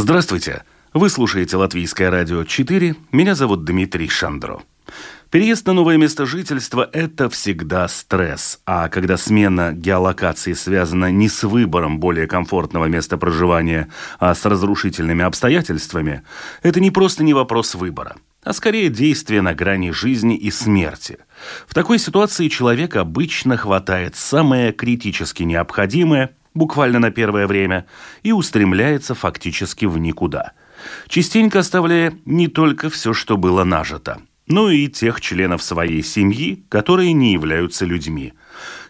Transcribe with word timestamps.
Здравствуйте! 0.00 0.62
Вы 0.94 1.10
слушаете 1.10 1.56
Латвийское 1.56 2.08
радио 2.08 2.44
4. 2.44 2.94
Меня 3.10 3.34
зовут 3.34 3.64
Дмитрий 3.64 4.08
Шандро. 4.08 4.62
Переезд 5.32 5.66
на 5.66 5.72
новое 5.72 5.96
место 5.96 6.24
жительства– 6.24 6.88
это 6.92 7.28
всегда 7.28 7.88
стресс. 7.88 8.60
А 8.64 8.88
когда 8.90 9.16
смена 9.16 9.72
геолокации 9.72 10.52
связана 10.52 11.10
не 11.10 11.28
с 11.28 11.42
выбором 11.42 11.98
более 11.98 12.28
комфортного 12.28 12.84
места 12.84 13.18
проживания, 13.18 13.88
а 14.20 14.36
с 14.36 14.46
разрушительными 14.46 15.24
обстоятельствами, 15.24 16.22
это 16.62 16.78
не 16.78 16.92
просто 16.92 17.24
не 17.24 17.34
вопрос 17.34 17.74
выбора– 17.74 18.14
а 18.44 18.52
скорее 18.54 18.88
действие 18.88 19.42
на 19.42 19.52
грани 19.52 19.90
жизни 19.90 20.36
и 20.36 20.50
смерти. 20.50 21.18
В 21.66 21.74
такой 21.74 21.98
ситуации 21.98 22.48
человек 22.48 22.96
обычно 22.96 23.56
хватает 23.56 24.16
самое 24.16 24.72
критически 24.72 25.42
необходимое 25.42 26.36
буквально 26.58 26.98
на 26.98 27.10
первое 27.10 27.46
время, 27.46 27.86
и 28.22 28.32
устремляется 28.32 29.14
фактически 29.14 29.86
в 29.86 29.96
никуда. 29.96 30.52
Частенько 31.08 31.60
оставляя 31.60 32.12
не 32.24 32.48
только 32.48 32.90
все, 32.90 33.14
что 33.14 33.36
было 33.36 33.64
нажито, 33.64 34.20
но 34.46 34.70
и 34.70 34.88
тех 34.88 35.20
членов 35.20 35.62
своей 35.62 36.02
семьи, 36.02 36.64
которые 36.68 37.12
не 37.12 37.32
являются 37.32 37.86
людьми. 37.86 38.34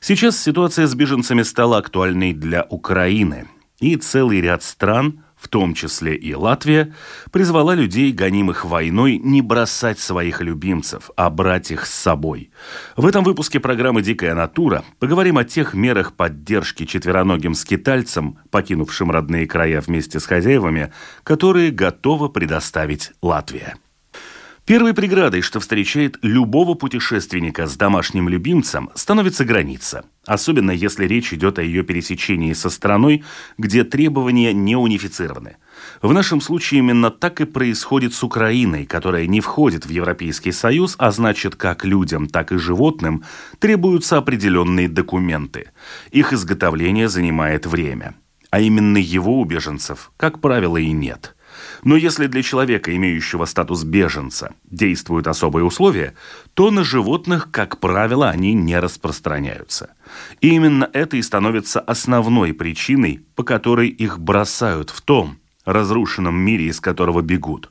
Сейчас 0.01 0.37
ситуация 0.43 0.87
с 0.87 0.95
беженцами 0.95 1.43
стала 1.43 1.79
актуальной 1.79 2.33
для 2.33 2.67
Украины, 2.69 3.47
и 3.79 3.97
целый 3.97 4.41
ряд 4.41 4.63
стран– 4.63 5.23
в 5.39 5.49
том 5.49 5.75
числе 5.75 6.15
и 6.17 6.35
Латвия, 6.35 6.95
призвала 7.31 7.75
людей, 7.75 8.13
гонимых 8.13 8.65
войной, 8.65 9.19
не 9.19 9.41
бросать 9.41 9.99
своих 9.99 10.41
любимцев, 10.41 11.11
а 11.17 11.31
брать 11.31 11.71
их 11.71 11.87
с 11.87 11.95
собой. 11.95 12.51
В 12.97 13.07
этом 13.07 13.25
выпуске 13.25 13.61
программы 13.61 14.03
«Дикая 14.03 14.35
натура» 14.35 14.85
поговорим 14.99 15.39
о 15.39 15.45
тех 15.45 15.75
мерах 15.75 16.15
поддержки 16.15 16.85
четвероногим 16.85 17.55
скитальцам, 17.55 18.39
покинувшим 18.51 19.11
родные 19.11 19.47
края 19.47 19.81
вместе 19.81 20.21
с 20.21 20.27
хозяевами, 20.27 20.93
которые 21.23 21.71
готова 21.71 22.29
предоставить 22.29 23.13
Латвия. 23.23 23.77
Первой 24.69 24.93
преградой, 24.93 25.41
что 25.41 25.61
встречает 25.61 26.19
любого 26.21 26.75
путешественника 26.75 27.67
с 27.67 27.75
домашним 27.75 28.29
любимцем, 28.29 28.91
становится 28.95 29.47
граница. 29.47 30.05
Особенно 30.27 30.73
если 30.73 31.07
речь 31.07 31.33
идет 31.33 31.59
о 31.59 31.63
ее 31.63 31.83
пересечении 31.85 32.53
со 32.53 32.69
страной, 32.69 33.25
где 33.57 33.83
требования 33.83 34.53
не 34.53 34.77
унифицированы. 34.77 35.57
В 36.03 36.13
нашем 36.13 36.43
случае 36.43 36.81
именно 36.81 37.11
так 37.11 37.41
и 37.41 37.47
происходит 37.47 38.13
с 38.13 38.23
Украиной, 38.23 38.85
которая 38.85 39.27
не 39.27 39.41
входит 39.41 39.87
в 39.87 39.89
Европейский 39.89 40.53
Союз, 40.53 40.97
а 40.99 41.13
значит, 41.13 41.57
как 41.57 41.87
людям, 41.87 42.27
так 42.27 42.53
и 42.53 42.59
животным 42.59 43.25
требуются 43.61 44.19
определенные 44.19 44.91
документы. 44.91 45.71
Их 46.11 46.35
изготовление 46.35 47.09
занимает 47.09 47.65
время. 47.65 48.17
А 48.51 48.61
именно 48.61 48.99
его 48.99 49.41
у 49.41 49.47
беженцев, 49.47 50.13
как 50.19 50.43
правило, 50.43 50.77
и 50.77 50.93
нет– 50.93 51.35
но 51.83 51.97
если 51.97 52.27
для 52.27 52.43
человека, 52.43 52.95
имеющего 52.95 53.45
статус 53.45 53.85
беженца, 53.85 54.55
действуют 54.65 55.27
особые 55.27 55.65
условия, 55.65 56.15
то 56.55 56.71
на 56.71 56.85
животных, 56.85 57.51
как 57.51 57.79
правило, 57.79 58.29
они 58.29 58.55
не 58.55 58.79
распространяются. 58.79 59.91
И 60.41 60.49
именно 60.49 60.89
это 60.93 61.17
и 61.17 61.23
становится 61.23 61.81
основной 61.81 62.53
причиной, 62.53 63.25
по 63.35 63.45
которой 63.45 63.89
их 63.89 64.19
бросают 64.19 64.91
в 64.91 65.01
том 65.01 65.39
разрушенном 65.65 66.37
мире, 66.37 66.67
из 66.67 66.81
которого 66.81 67.21
бегут. 67.21 67.71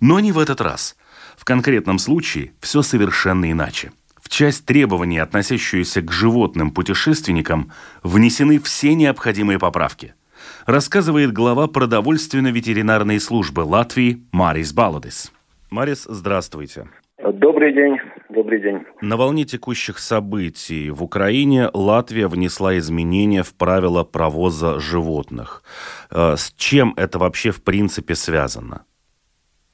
Но 0.00 0.20
не 0.20 0.32
в 0.32 0.38
этот 0.38 0.60
раз. 0.60 0.96
В 1.36 1.44
конкретном 1.44 1.98
случае 1.98 2.52
все 2.60 2.82
совершенно 2.82 3.50
иначе. 3.50 3.92
В 4.20 4.30
часть 4.30 4.64
требований, 4.64 5.18
относящуюся 5.18 6.00
к 6.00 6.10
животным 6.10 6.70
путешественникам, 6.70 7.70
внесены 8.02 8.58
все 8.58 8.94
необходимые 8.94 9.58
поправки– 9.58 10.14
рассказывает 10.66 11.32
глава 11.32 11.66
продовольственно-ветеринарной 11.66 13.20
службы 13.20 13.60
Латвии 13.60 14.22
Марис 14.32 14.72
Баладис. 14.72 15.32
Марис, 15.70 16.04
здравствуйте. 16.08 16.88
Добрый 17.18 17.72
день. 17.72 17.96
Добрый 18.28 18.60
день. 18.60 18.84
На 19.00 19.16
волне 19.16 19.44
текущих 19.44 19.98
событий 19.98 20.90
в 20.90 21.02
Украине 21.02 21.68
Латвия 21.72 22.26
внесла 22.26 22.76
изменения 22.78 23.42
в 23.42 23.54
правила 23.54 24.04
провоза 24.04 24.78
животных. 24.80 25.62
Э, 26.10 26.34
с 26.36 26.52
чем 26.56 26.92
это 26.96 27.18
вообще 27.18 27.50
в 27.50 27.62
принципе 27.62 28.14
связано? 28.14 28.84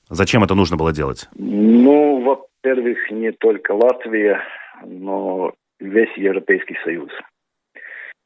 Зачем 0.09 0.44
это 0.44 0.54
нужно 0.54 0.76
было 0.76 0.92
делать? 0.92 1.28
Ну, 1.36 2.22
во-первых, 2.22 3.10
не 3.10 3.32
только 3.32 3.72
Латвия, 3.72 4.41
но 4.84 5.53
весь 5.78 6.16
Европейский 6.16 6.76
Союз. 6.84 7.10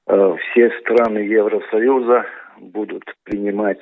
Э, 0.07 0.37
все 0.39 0.71
страны 0.81 1.19
Евросоюза 1.19 2.27
будут 2.59 3.05
принимать 3.25 3.81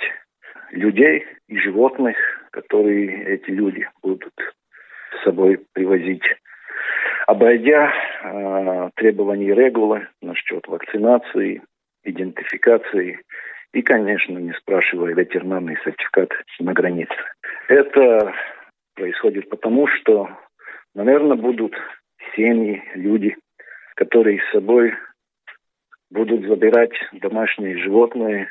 людей 0.70 1.26
и 1.48 1.58
животных, 1.58 2.16
которые 2.52 3.24
эти 3.34 3.50
люди 3.50 3.88
будут 4.02 4.32
с 5.12 5.24
собой 5.24 5.60
привозить, 5.72 6.24
обойдя 7.26 7.92
э, 7.92 8.90
требования 8.94 9.54
регулы 9.54 10.06
насчет 10.20 10.66
вакцинации, 10.68 11.62
идентификации 12.04 13.20
и, 13.72 13.82
конечно, 13.82 14.38
не 14.38 14.52
спрашивая 14.52 15.14
ветеринарный 15.14 15.76
сертификат 15.84 16.30
на 16.60 16.72
границе. 16.72 17.14
Это 17.68 18.32
происходит 18.94 19.48
потому, 19.48 19.86
что, 19.88 20.28
наверное, 20.94 21.36
будут 21.36 21.74
семьи, 22.36 22.82
люди, 22.94 23.36
которые 23.96 24.40
с 24.40 24.52
собой 24.52 24.94
будут 26.12 26.46
забирать 26.46 26.92
домашние 27.12 27.78
животные, 27.78 28.48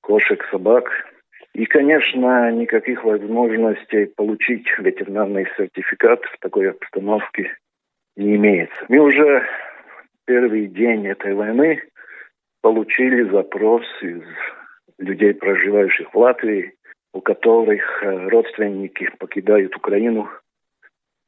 кошек, 0.00 0.44
собак. 0.50 0.90
И, 1.54 1.66
конечно, 1.66 2.50
никаких 2.52 3.04
возможностей 3.04 4.06
получить 4.06 4.66
ветеринарный 4.78 5.46
сертификат 5.56 6.22
в 6.24 6.38
такой 6.38 6.70
обстановке 6.70 7.54
не 8.16 8.36
имеется. 8.36 8.84
Мы 8.88 8.98
уже 8.98 9.44
первый 10.24 10.66
день 10.66 11.06
этой 11.06 11.34
войны 11.34 11.82
получили 12.62 13.28
запрос 13.30 13.84
из 14.00 14.22
людей, 14.98 15.34
проживающих 15.34 16.14
в 16.14 16.18
Латвии, 16.18 16.74
у 17.12 17.20
которых 17.20 17.82
э, 18.02 18.28
родственники 18.28 19.10
покидают 19.18 19.76
Украину 19.76 20.30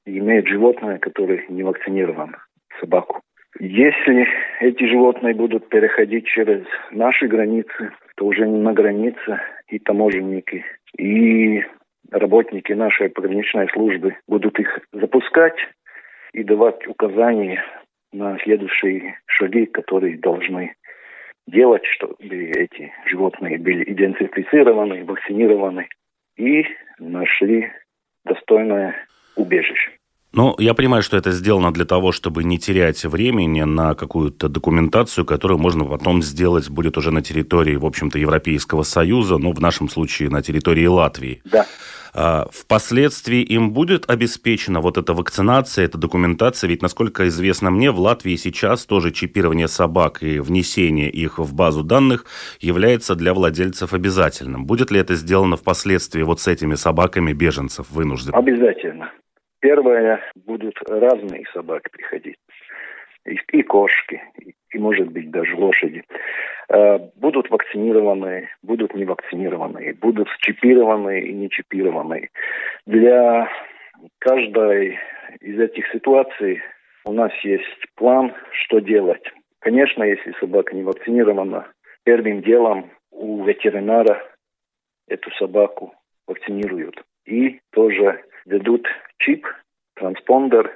и 0.06 0.18
имеют 0.18 0.46
животное, 0.46 0.98
которое 0.98 1.44
не 1.48 1.62
вакцинировано, 1.64 2.38
собаку. 2.80 3.20
Если 3.60 4.26
эти 4.60 4.84
животные 4.84 5.34
будут 5.34 5.68
переходить 5.68 6.26
через 6.26 6.64
наши 6.90 7.28
границы, 7.28 7.92
то 8.16 8.26
уже 8.26 8.46
на 8.46 8.72
границе 8.72 9.40
и 9.68 9.78
таможенники, 9.78 10.64
и 10.98 11.62
работники 12.10 12.72
нашей 12.72 13.10
пограничной 13.10 13.68
службы 13.68 14.16
будут 14.26 14.58
их 14.58 14.80
запускать 14.92 15.56
и 16.32 16.42
давать 16.42 16.86
указания 16.88 17.64
на 18.12 18.38
следующие 18.40 19.18
шаги, 19.26 19.66
которые 19.66 20.18
должны 20.18 20.74
делать, 21.46 21.84
чтобы 21.86 22.16
эти 22.20 22.92
животные 23.06 23.58
были 23.58 23.84
идентифицированы, 23.92 25.04
вакцинированы 25.04 25.88
и 26.36 26.64
нашли 26.98 27.70
достойное 28.24 28.94
убежище. 29.36 29.92
Ну, 30.34 30.56
я 30.58 30.74
понимаю, 30.74 31.02
что 31.02 31.16
это 31.16 31.30
сделано 31.30 31.72
для 31.72 31.84
того, 31.84 32.10
чтобы 32.10 32.42
не 32.42 32.58
терять 32.58 33.04
времени 33.04 33.62
на 33.62 33.94
какую-то 33.94 34.48
документацию, 34.48 35.24
которую 35.24 35.58
можно 35.58 35.84
потом 35.84 36.22
сделать 36.22 36.68
будет 36.68 36.98
уже 36.98 37.12
на 37.12 37.22
территории, 37.22 37.76
в 37.76 37.86
общем-то, 37.86 38.18
Европейского 38.18 38.82
Союза, 38.82 39.38
ну, 39.38 39.52
в 39.52 39.60
нашем 39.60 39.88
случае, 39.88 40.30
на 40.30 40.42
территории 40.42 40.86
Латвии. 40.86 41.40
Да. 41.44 41.66
А, 42.16 42.48
впоследствии 42.52 43.42
им 43.42 43.72
будет 43.72 44.10
обеспечена 44.10 44.80
вот 44.80 44.98
эта 44.98 45.14
вакцинация, 45.14 45.84
эта 45.84 45.98
документация, 45.98 46.68
ведь, 46.68 46.82
насколько 46.82 47.28
известно 47.28 47.70
мне, 47.70 47.90
в 47.90 48.00
Латвии 48.00 48.36
сейчас 48.36 48.86
тоже 48.86 49.12
чипирование 49.12 49.68
собак 49.68 50.22
и 50.22 50.40
внесение 50.40 51.10
их 51.10 51.38
в 51.38 51.54
базу 51.54 51.82
данных 51.84 52.24
является 52.60 53.14
для 53.14 53.34
владельцев 53.34 53.92
обязательным. 53.92 54.64
Будет 54.66 54.90
ли 54.90 54.98
это 54.98 55.14
сделано 55.14 55.56
впоследствии 55.56 56.22
вот 56.22 56.40
с 56.40 56.48
этими 56.48 56.74
собаками 56.74 57.32
беженцев 57.32 57.86
вынужденных? 57.90 58.36
Обязательно. 58.36 59.10
Первое, 59.64 60.20
будут 60.34 60.78
разные 60.90 61.46
собаки 61.54 61.88
приходить. 61.90 62.36
и, 63.24 63.38
и 63.52 63.62
кошки, 63.62 64.22
и, 64.38 64.54
и, 64.70 64.78
может 64.78 65.10
быть, 65.10 65.30
даже 65.30 65.56
лошади, 65.56 66.04
э, 66.68 66.98
будут 67.16 67.48
вакцинированы, 67.48 68.50
будут 68.62 68.94
не 68.94 69.06
вакцинированы, 69.06 69.94
будут 69.94 70.28
чипированы 70.40 71.18
и 71.18 71.32
не 71.32 71.48
чипированы. 71.48 72.28
Для 72.84 73.48
каждой 74.18 74.98
из 75.40 75.58
этих 75.58 75.90
ситуаций 75.92 76.60
у 77.06 77.12
нас 77.12 77.32
есть 77.42 77.86
план, 77.94 78.34
что 78.50 78.80
делать. 78.80 79.24
Конечно, 79.60 80.02
если 80.02 80.34
собака 80.40 80.76
не 80.76 80.82
вакцинирована, 80.82 81.68
первым 82.02 82.42
делом 82.42 82.90
у 83.10 83.42
ветеринара 83.44 84.22
эту 85.08 85.30
собаку 85.38 85.94
вакцинируют. 86.26 87.02
И 87.24 87.60
тоже 87.72 88.22
дадут 88.46 88.86
чип, 89.18 89.46
транспондер 89.94 90.70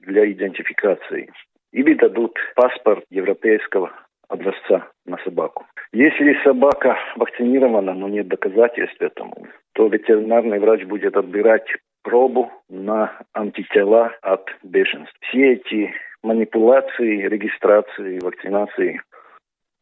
для 0.00 0.30
идентификации. 0.30 1.30
Или 1.72 1.94
дадут 1.94 2.36
паспорт 2.54 3.04
европейского 3.10 3.92
образца 4.28 4.88
на 5.06 5.18
собаку. 5.24 5.66
Если 5.92 6.42
собака 6.42 6.96
вакцинирована, 7.16 7.92
но 7.94 8.08
нет 8.08 8.28
доказательств 8.28 9.00
этому, 9.00 9.46
то 9.74 9.88
ветеринарный 9.88 10.58
врач 10.58 10.84
будет 10.84 11.16
отбирать 11.16 11.66
пробу 12.02 12.50
на 12.68 13.18
антитела 13.32 14.12
от 14.22 14.48
бешенства. 14.62 15.16
Все 15.20 15.54
эти 15.54 15.92
манипуляции, 16.22 17.26
регистрации, 17.28 18.20
вакцинации 18.20 19.00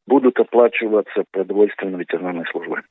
будут 0.06 0.38
оплачиваться 0.38 1.24
продовольственной 1.30 2.00
ветеринарной 2.00 2.44
службой. 2.50 2.82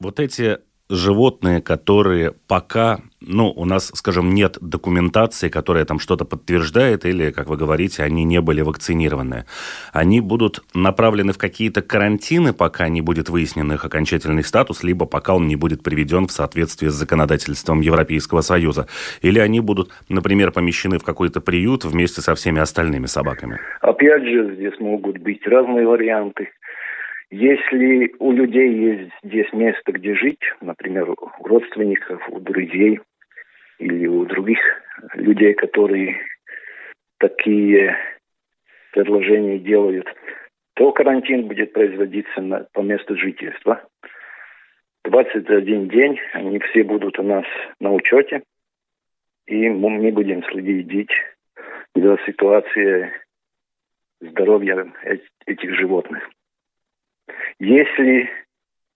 Вот 0.00 0.20
эти 0.20 0.58
животные, 0.90 1.60
которые 1.60 2.32
пока, 2.46 3.00
ну, 3.20 3.50
у 3.50 3.64
нас, 3.64 3.90
скажем, 3.94 4.34
нет 4.34 4.58
документации, 4.60 5.48
которая 5.48 5.84
там 5.84 5.98
что-то 5.98 6.24
подтверждает, 6.24 7.04
или, 7.04 7.30
как 7.30 7.48
вы 7.48 7.56
говорите, 7.56 8.02
они 8.02 8.24
не 8.24 8.40
были 8.40 8.62
вакцинированы, 8.62 9.44
они 9.92 10.20
будут 10.20 10.64
направлены 10.74 11.32
в 11.32 11.38
какие-то 11.38 11.82
карантины, 11.82 12.52
пока 12.52 12.88
не 12.88 13.02
будет 13.02 13.28
выяснен 13.28 13.70
их 13.72 13.84
окончательный 13.84 14.44
статус, 14.44 14.82
либо 14.82 15.06
пока 15.06 15.34
он 15.34 15.46
не 15.46 15.56
будет 15.56 15.82
приведен 15.82 16.26
в 16.26 16.32
соответствии 16.32 16.88
с 16.88 16.94
законодательством 16.94 17.80
Европейского 17.80 18.40
Союза. 18.40 18.86
Или 19.20 19.38
они 19.38 19.60
будут, 19.60 19.90
например, 20.08 20.52
помещены 20.52 20.98
в 20.98 21.04
какой-то 21.04 21.40
приют 21.40 21.84
вместе 21.84 22.22
со 22.22 22.34
всеми 22.34 22.60
остальными 22.60 23.06
собаками. 23.06 23.58
Опять 23.80 24.24
же, 24.24 24.54
здесь 24.54 24.78
могут 24.80 25.18
быть 25.18 25.46
разные 25.46 25.86
варианты. 25.86 26.48
Если 27.30 28.14
у 28.18 28.32
людей 28.32 28.72
есть 28.72 29.12
здесь 29.22 29.52
место, 29.52 29.92
где 29.92 30.14
жить, 30.14 30.40
например, 30.62 31.10
у 31.10 31.16
родственников, 31.44 32.26
у 32.30 32.40
друзей 32.40 33.00
или 33.78 34.06
у 34.06 34.24
других 34.24 34.58
людей, 35.14 35.52
которые 35.52 36.20
такие 37.18 37.96
предложения 38.92 39.58
делают, 39.58 40.06
то 40.74 40.90
карантин 40.92 41.48
будет 41.48 41.74
производиться 41.74 42.40
на, 42.40 42.66
по 42.72 42.80
месту 42.80 43.14
жительства. 43.16 43.84
21 45.04 45.88
день 45.88 46.18
они 46.32 46.58
все 46.60 46.82
будут 46.82 47.18
у 47.18 47.22
нас 47.22 47.44
на 47.78 47.92
учете, 47.92 48.42
и 49.46 49.68
мы 49.68 50.10
будем 50.12 50.42
следить 50.44 51.10
за 51.94 52.16
ситуацией 52.26 53.10
здоровья 54.20 54.90
этих 55.46 55.74
животных. 55.74 56.26
Если, 57.58 58.30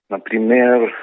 например, 0.09 0.95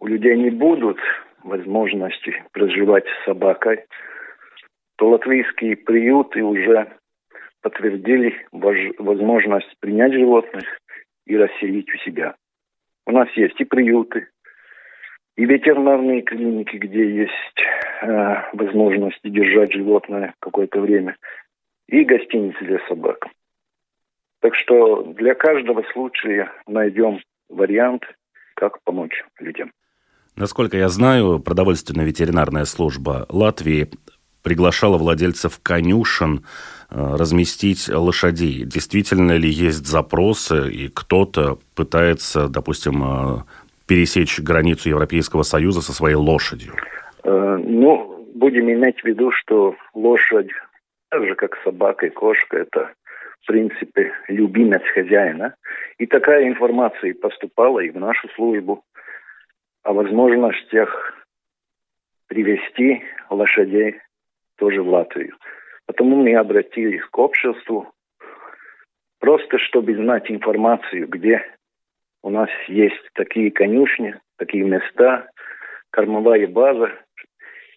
у 0.00 0.06
людей 0.06 0.36
не 0.36 0.50
будут 0.50 0.98
возможности 1.42 2.44
проживать 2.52 3.04
с 3.06 3.24
собакой, 3.24 3.84
то 4.96 5.10
латвийские 5.10 5.76
приюты 5.76 6.42
уже 6.42 6.88
подтвердили 7.62 8.46
возможность 8.52 9.74
принять 9.80 10.12
животных 10.12 10.64
и 11.26 11.36
расселить 11.36 11.92
у 11.94 11.98
себя. 11.98 12.34
У 13.06 13.12
нас 13.12 13.28
есть 13.36 13.60
и 13.60 13.64
приюты, 13.64 14.28
и 15.36 15.44
ветеринарные 15.44 16.22
клиники, 16.22 16.76
где 16.76 17.08
есть 17.08 17.60
э, 18.02 18.34
возможность 18.52 19.20
держать 19.22 19.72
животное 19.72 20.34
какое-то 20.40 20.80
время, 20.80 21.16
и 21.88 22.04
гостиницы 22.04 22.64
для 22.64 22.78
собак. 22.88 23.26
Так 24.46 24.54
что 24.54 25.02
для 25.02 25.34
каждого 25.34 25.82
случая 25.92 26.52
найдем 26.68 27.18
вариант, 27.48 28.04
как 28.54 28.80
помочь 28.84 29.24
людям. 29.40 29.72
Насколько 30.36 30.76
я 30.76 30.88
знаю, 30.88 31.40
продовольственная 31.40 32.04
ветеринарная 32.04 32.64
служба 32.64 33.26
Латвии 33.28 33.88
приглашала 34.44 34.98
владельцев 34.98 35.58
конюшен 35.60 36.44
э, 36.90 37.16
разместить 37.18 37.88
лошадей. 37.88 38.62
Действительно 38.64 39.32
ли 39.32 39.50
есть 39.50 39.84
запросы, 39.84 40.70
и 40.70 40.86
кто-то 40.90 41.58
пытается, 41.74 42.46
допустим, 42.46 43.02
э, 43.02 43.38
пересечь 43.88 44.38
границу 44.38 44.90
Европейского 44.90 45.42
Союза 45.42 45.82
со 45.82 45.92
своей 45.92 46.14
лошадью? 46.14 46.72
Э, 47.24 47.58
ну, 47.60 48.24
будем 48.36 48.70
иметь 48.70 49.00
в 49.00 49.04
виду, 49.06 49.32
что 49.32 49.74
лошадь, 49.92 50.50
так 51.08 51.24
же 51.24 51.34
как 51.34 51.58
собака 51.64 52.06
и 52.06 52.10
кошка, 52.10 52.58
это 52.58 52.92
в 53.46 53.48
принципе, 53.48 54.12
любимец 54.26 54.82
хозяина. 54.92 55.54
И 55.98 56.06
такая 56.06 56.48
информация 56.48 57.14
поступала 57.14 57.78
и 57.78 57.90
в 57.90 57.96
нашу 57.96 58.28
службу 58.30 58.82
о 59.84 59.92
возможностях 59.92 61.14
привести 62.26 63.04
лошадей 63.30 64.00
тоже 64.56 64.82
в 64.82 64.88
Латвию. 64.88 65.36
Потому 65.86 66.16
мы 66.16 66.34
обратились 66.34 67.04
к 67.04 67.16
обществу, 67.18 67.92
просто 69.20 69.58
чтобы 69.58 69.94
знать 69.94 70.28
информацию, 70.28 71.06
где 71.06 71.40
у 72.24 72.30
нас 72.30 72.50
есть 72.66 73.00
такие 73.14 73.52
конюшни, 73.52 74.16
такие 74.38 74.64
места, 74.64 75.30
кормовая 75.90 76.48
база, 76.48 76.90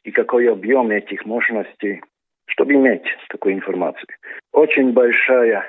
и 0.04 0.10
какой 0.10 0.51
объем 0.51 0.89
этих 0.89 1.25
мощностей 1.27 2.01
чтобы 2.50 2.74
иметь 2.74 3.06
такую 3.30 3.56
информацию. 3.56 4.07
Очень 4.51 4.94
большая 4.94 5.66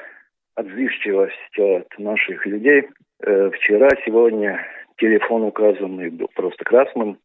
отзывчивость 0.54 1.58
от 1.58 1.98
наших 1.98 2.44
людей. 2.46 2.88
Э, 3.22 3.50
вчера, 3.50 3.88
сегодня 4.04 4.66
телефон 4.98 5.44
указанный 5.44 6.10
был 6.10 6.28
просто 6.34 6.64
красным. 6.64 7.18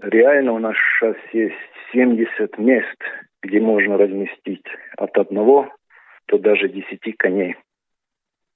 Реально 0.00 0.52
у 0.52 0.58
нас 0.58 0.76
сейчас 0.76 1.16
есть 1.32 1.54
70 1.92 2.58
мест, 2.58 2.98
где 3.42 3.60
можно 3.60 3.96
разместить 3.96 4.66
от 4.96 5.16
одного 5.16 5.68
до 6.28 6.38
даже 6.38 6.68
10 6.68 7.16
коней 7.16 7.56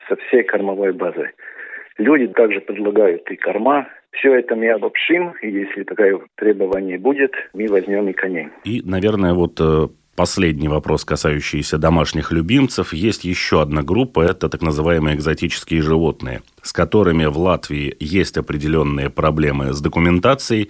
со 0.09 0.17
всей 0.17 0.43
кормовой 0.43 0.93
базой. 0.93 1.31
Люди 1.97 2.29
также 2.29 2.61
предлагают 2.61 3.31
и 3.31 3.37
корма. 3.37 3.89
Все 4.13 4.35
это 4.35 4.57
мы 4.57 4.71
обобщим, 4.71 5.35
и 5.43 5.51
если 5.51 5.85
такое 5.85 6.21
требование 6.37 6.99
будет, 6.99 7.33
мы 7.53 7.69
возьмем 7.69 8.09
и 8.09 8.13
коней. 8.13 8.49
И, 8.65 8.83
наверное, 8.85 9.35
вот 9.35 9.61
э, 9.61 9.87
последний 10.21 10.69
вопрос, 10.69 11.07
касающийся 11.07 11.79
домашних 11.79 12.31
любимцев. 12.31 12.93
Есть 12.93 13.25
еще 13.25 13.63
одна 13.63 13.83
группа, 13.83 14.21
это 14.21 14.51
так 14.51 14.61
называемые 14.61 15.17
экзотические 15.17 15.81
животные, 15.81 16.43
с 16.61 16.75
которыми 16.75 17.25
в 17.25 17.39
Латвии 17.39 17.97
есть 18.01 18.37
определенные 18.37 19.09
проблемы 19.09 19.73
с 19.73 19.81
документацией. 19.81 20.69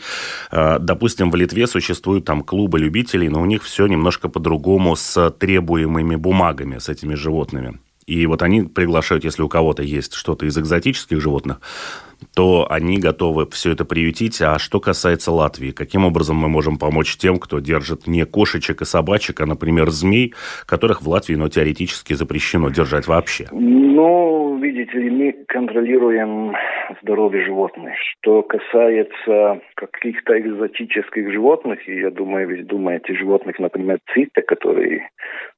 А, 0.52 0.78
допустим, 0.78 1.32
в 1.32 1.34
Литве 1.34 1.66
существуют 1.66 2.26
там 2.26 2.42
клубы 2.42 2.78
любителей, 2.78 3.28
но 3.28 3.42
у 3.42 3.44
них 3.44 3.64
все 3.64 3.88
немножко 3.88 4.28
по-другому 4.28 4.94
с 4.94 5.30
требуемыми 5.32 6.14
бумагами, 6.14 6.78
с 6.78 6.88
этими 6.88 7.16
животными. 7.16 7.80
И 8.10 8.26
вот 8.26 8.42
они 8.42 8.62
приглашают, 8.62 9.22
если 9.22 9.42
у 9.42 9.48
кого-то 9.48 9.84
есть 9.84 10.14
что-то 10.14 10.44
из 10.44 10.58
экзотических 10.58 11.20
животных, 11.20 11.60
то 12.34 12.66
они 12.68 12.98
готовы 12.98 13.48
все 13.50 13.70
это 13.70 13.84
приютить. 13.84 14.42
А 14.42 14.58
что 14.58 14.80
касается 14.80 15.30
Латвии, 15.30 15.70
каким 15.70 16.04
образом 16.04 16.34
мы 16.34 16.48
можем 16.48 16.76
помочь 16.76 17.16
тем, 17.16 17.38
кто 17.38 17.60
держит 17.60 18.08
не 18.08 18.26
кошечек 18.26 18.82
и 18.82 18.84
собачек, 18.84 19.40
а, 19.40 19.46
например, 19.46 19.90
змей, 19.90 20.34
которых 20.66 21.02
в 21.02 21.08
Латвии, 21.08 21.36
ну, 21.36 21.48
теоретически 21.48 22.14
запрещено 22.14 22.68
держать 22.70 23.06
вообще? 23.06 23.46
Ну, 23.52 24.58
видите 24.60 24.98
ли, 24.98 25.10
мы 25.10 25.44
контролируем 25.46 26.52
здоровье 27.02 27.44
животных. 27.44 27.94
Что 28.18 28.42
касается 28.42 29.60
каких-то 29.76 30.38
экзотических 30.38 31.32
животных, 31.32 31.88
и 31.88 32.00
я 32.00 32.10
думаю, 32.10 32.48
вы 32.48 32.62
думаете 32.64 33.14
животных, 33.14 33.60
например, 33.60 34.00
цита, 34.12 34.42
которые 34.42 35.08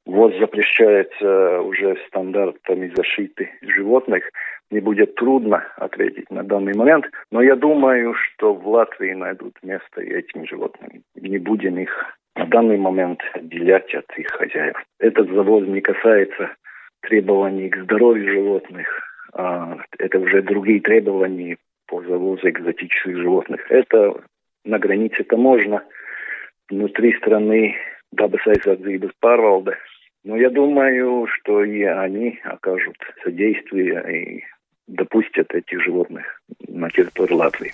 вот 0.05 0.35
запрещается 0.39 1.61
уже 1.61 1.97
стандартами 2.09 2.93
защиты 2.95 3.51
животных, 3.63 4.25
не 4.71 4.81
будет 4.81 5.15
трудно 5.15 5.65
ответить 5.77 6.31
на 6.31 6.43
данный 6.43 6.75
момент. 6.75 7.07
Но 7.31 7.43
я 7.43 7.57
думаю, 7.57 8.15
что 8.15 8.55
в 8.55 8.67
Латвии 8.67 9.13
найдут 9.13 9.55
место 9.63 10.01
и 10.01 10.11
этим 10.11 10.47
животным. 10.47 11.03
Не 11.15 11.39
будем 11.39 11.79
их 11.79 12.19
на 12.35 12.47
данный 12.47 12.79
момент 12.79 13.21
отделять 13.35 13.95
от 13.95 14.07
их 14.17 14.27
хозяев. 14.31 14.77
Этот 14.99 15.31
завоз 15.31 15.67
не 15.69 15.81
касается 15.81 16.51
требований 17.03 17.69
к 17.69 17.77
здоровью 17.83 18.33
животных, 18.33 18.89
а 19.35 19.79
это 19.99 20.19
уже 20.19 20.43
другие 20.43 20.81
требования 20.81 21.59
по 21.87 22.03
завозу 22.03 22.49
экзотических 22.49 23.17
животных. 23.19 23.61
Это 23.71 24.15
на 24.65 24.79
границе-то 24.79 25.37
можно, 25.37 25.83
внутри 26.71 27.13
страны 27.19 27.77
dabas 28.13 28.45
aizsardzības 28.47 29.15
pārvalde 29.25 29.77
Но 30.25 30.37
я 30.37 30.51
думаю, 30.51 31.27
что 31.27 31.65
и 31.65 31.83
они 31.83 32.39
окажут 32.45 32.97
содействие 33.25 34.39
и 34.39 34.45
допустят 34.87 35.53
этих 35.53 35.83
животных 35.83 36.41
на 36.69 36.91
территорию 36.91 37.39
Латвии. 37.39 37.73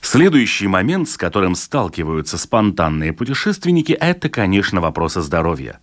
Следующий 0.00 0.68
момент, 0.68 1.08
с 1.08 1.16
которым 1.16 1.54
сталкиваются 1.54 2.38
спонтанные 2.38 3.12
путешественники, 3.12 3.92
это, 3.92 4.28
конечно, 4.28 4.80
вопросы 4.80 5.20
здоровья. 5.20 5.80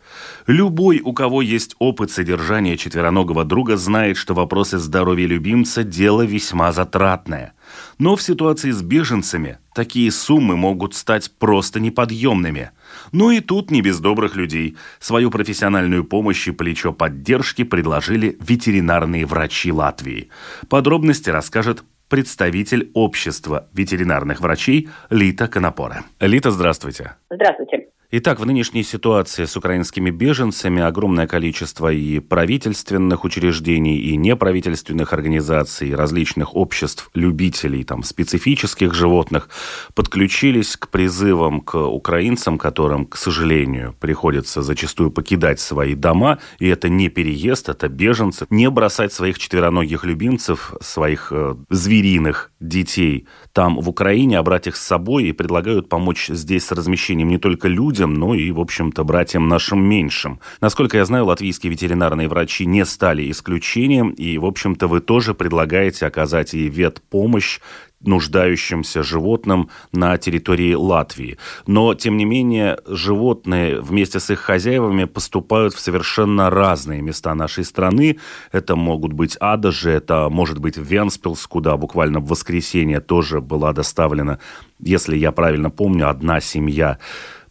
Любой, 0.48 1.02
у 1.04 1.14
кого 1.14 1.42
есть 1.42 1.76
опыт 1.80 2.12
содержания 2.12 2.78
четвероногого 2.78 3.44
друга, 3.44 3.78
знает, 3.78 4.18
что 4.18 4.34
вопросы 4.34 4.78
здоровья 4.78 5.28
любимца– 5.28 5.84
дело 5.84 6.22
весьма 6.22 6.72
затратное. 6.72 7.54
Но 7.98 8.16
в 8.16 8.22
ситуации 8.22 8.72
с 8.72 8.82
беженцами 8.82 9.58
такие 9.74 10.12
суммы 10.12 10.56
могут 10.56 10.96
стать 10.96 11.32
просто 11.38 11.80
неподъемными. 11.80 12.72
Ну 13.12 13.32
и 13.32 13.42
тут 13.42 13.70
не 13.70 13.82
без 13.82 14.00
добрых 14.00 14.36
людей. 14.36 14.78
Свою 15.00 15.30
профессиональную 15.30 16.04
помощь 16.04 16.48
и 16.48 16.52
плечо 16.52 16.94
поддержки 16.94 17.64
предложили 17.64 18.38
ветеринарные 18.40 19.26
врачи 19.26 19.72
Латвии. 19.72 20.30
Подробности 20.70 21.30
расскажет 21.30 21.84
представитель 22.10 22.92
общества 22.94 23.68
ветеринарных 23.74 24.42
врачей 24.42 24.90
Лита 25.10 25.48
Конопора. 25.48 26.04
Лита, 26.20 26.52
здравствуйте. 26.52 27.16
Здравствуйте. 27.30 27.85
Итак, 28.18 28.40
в 28.40 28.46
нынешней 28.46 28.84
ситуации 28.84 29.44
с 29.44 29.58
украинскими 29.58 30.10
беженцами 30.10 30.82
огромное 30.82 31.28
количество 31.28 31.92
и 31.92 32.20
правительственных 32.20 33.26
учреждений, 33.26 33.98
и 33.98 34.16
неправительственных 34.16 35.12
организаций, 35.12 35.94
различных 35.94 36.56
обществ 36.56 37.10
любителей 37.14 37.84
там, 37.84 38.04
специфических 38.04 38.94
животных 38.94 39.50
подключились 39.96 40.78
к 40.78 40.88
призывам 40.88 41.60
к 41.60 41.76
украинцам, 41.76 42.58
которым, 42.58 43.06
к 43.06 43.18
сожалению, 43.18 43.94
приходится 44.00 44.62
зачастую 44.62 45.12
покидать 45.12 45.60
свои 45.60 45.94
дома, 45.94 46.40
и 46.60 46.70
это 46.70 46.88
не 46.88 47.10
переезд, 47.10 47.68
это 47.68 47.90
беженцы, 47.90 48.46
не 48.50 48.70
бросать 48.70 49.12
своих 49.12 49.38
четвероногих 49.38 50.06
любимцев, 50.06 50.74
своих 50.80 51.34
э, 51.34 51.56
звериных 51.70 52.54
детей 52.62 53.28
там 53.52 53.78
в 53.80 53.90
Украине, 53.90 54.40
а 54.40 54.44
брать 54.44 54.68
их 54.68 54.78
с 54.78 54.86
собой 54.86 55.26
и 55.26 55.32
предлагают 55.34 55.90
помочь 55.90 56.28
здесь 56.30 56.66
с 56.66 56.72
размещением 56.72 57.28
не 57.28 57.40
только 57.40 57.68
людям, 57.68 58.05
людям, 58.06 58.14
ну 58.14 58.34
и, 58.34 58.52
в 58.52 58.60
общем-то, 58.60 59.04
братьям 59.04 59.48
нашим 59.48 59.84
меньшим. 59.84 60.40
Насколько 60.62 60.98
я 60.98 61.06
знаю, 61.06 61.26
латвийские 61.26 61.72
ветеринарные 61.72 62.28
врачи 62.28 62.66
не 62.66 62.86
стали 62.86 63.30
исключением, 63.32 64.10
и, 64.10 64.38
в 64.38 64.46
общем-то, 64.46 64.88
вы 64.88 65.02
тоже 65.02 65.34
предлагаете 65.34 66.06
оказать 66.06 66.54
и 66.54 66.70
ветпомощь 66.70 67.60
нуждающимся 68.02 69.04
животным 69.04 69.70
на 69.92 70.18
территории 70.18 70.76
Латвии. 70.76 71.38
Но, 71.68 71.96
тем 71.96 72.18
не 72.18 72.26
менее, 72.26 72.78
животные 72.88 73.82
вместе 73.82 74.20
с 74.20 74.30
их 74.30 74.40
хозяевами 74.40 75.06
поступают 75.06 75.74
в 75.74 75.80
совершенно 75.80 76.50
разные 76.50 77.02
места 77.02 77.34
нашей 77.34 77.64
страны. 77.64 78.18
Это 78.52 78.76
могут 78.76 79.14
быть 79.14 79.38
Адажи, 79.40 79.90
это 79.90 80.30
может 80.30 80.60
быть 80.60 80.78
Венспилс, 80.78 81.48
куда 81.48 81.78
буквально 81.78 82.20
в 82.20 82.28
воскресенье 82.28 83.00
тоже 83.00 83.42
была 83.42 83.74
доставлена, 83.74 84.38
если 84.80 85.18
я 85.18 85.32
правильно 85.32 85.70
помню, 85.72 86.10
одна 86.10 86.42
семья 86.42 87.00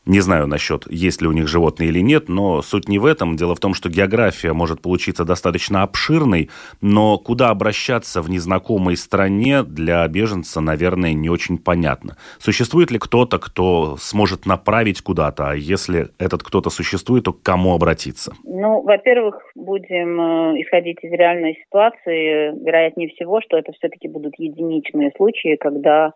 не 0.07 0.21
знаю 0.21 0.47
насчет, 0.47 0.91
есть 0.91 1.23
ли 1.23 1.29
у 1.29 1.33
них 1.33 1.49
животные 1.49 1.89
или 1.89 2.01
нет, 2.01 2.29
но 2.29 2.63
суть 2.63 2.89
не 2.89 2.99
в 2.99 3.07
этом. 3.07 3.37
Дело 3.37 3.55
в 3.55 3.61
том, 3.61 3.75
что 3.75 3.89
география 3.89 4.53
может 4.53 4.83
получиться 4.83 5.25
достаточно 5.25 5.83
обширной, 5.83 6.51
но 6.81 7.19
куда 7.19 7.51
обращаться 7.51 8.21
в 8.21 8.29
незнакомой 8.29 8.97
стране 8.97 9.63
для 9.63 10.07
беженца, 10.09 10.61
наверное, 10.61 11.13
не 11.15 11.31
очень 11.31 11.59
понятно. 11.59 12.17
Существует 12.39 12.91
ли 12.91 12.99
кто-то, 12.99 13.39
кто 13.39 13.97
сможет 13.99 14.47
направить 14.47 15.01
куда-то, 15.03 15.51
а 15.51 15.55
если 15.55 16.09
этот 16.19 16.43
кто-то 16.43 16.71
существует, 16.71 17.25
то 17.25 17.33
к 17.33 17.43
кому 17.43 17.75
обратиться? 17.75 18.35
Ну, 18.45 18.83
во-первых, 18.83 19.41
будем 19.55 20.21
э, 20.21 20.63
исходить 20.63 20.99
из 21.03 21.13
реальной 21.13 21.59
ситуации. 21.65 22.53
Вероятнее 22.65 23.09
всего, 23.09 23.41
что 23.41 23.57
это 23.57 23.73
все-таки 23.73 24.09
будут 24.09 24.35
единичные 24.39 25.13
случаи, 25.17 25.57
когда 25.57 26.13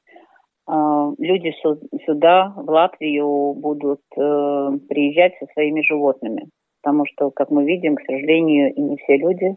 люди 0.68 1.54
сюда, 2.04 2.52
в 2.54 2.70
Латвию, 2.70 3.54
будут 3.54 4.00
э, 4.16 4.70
приезжать 4.88 5.32
со 5.38 5.46
своими 5.52 5.80
животными. 5.80 6.48
Потому 6.82 7.06
что, 7.06 7.30
как 7.30 7.50
мы 7.50 7.64
видим, 7.64 7.96
к 7.96 8.02
сожалению, 8.02 8.72
и 8.74 8.80
не 8.80 8.96
все 8.96 9.16
люди 9.16 9.56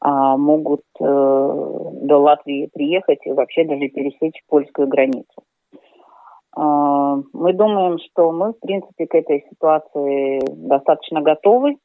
а, 0.00 0.36
могут 0.36 0.82
э, 1.00 1.04
до 1.04 2.18
Латвии 2.18 2.68
приехать 2.72 3.20
и 3.24 3.32
вообще 3.32 3.64
даже 3.64 3.88
пересечь 3.88 4.42
польскую 4.48 4.88
границу. 4.88 5.42
А, 6.56 7.16
мы 7.32 7.52
думаем, 7.52 7.98
что 7.98 8.32
мы, 8.32 8.52
в 8.52 8.60
принципе, 8.60 9.06
к 9.06 9.14
этой 9.14 9.44
ситуации 9.50 10.40
достаточно 10.68 11.20
готовы. 11.20 11.76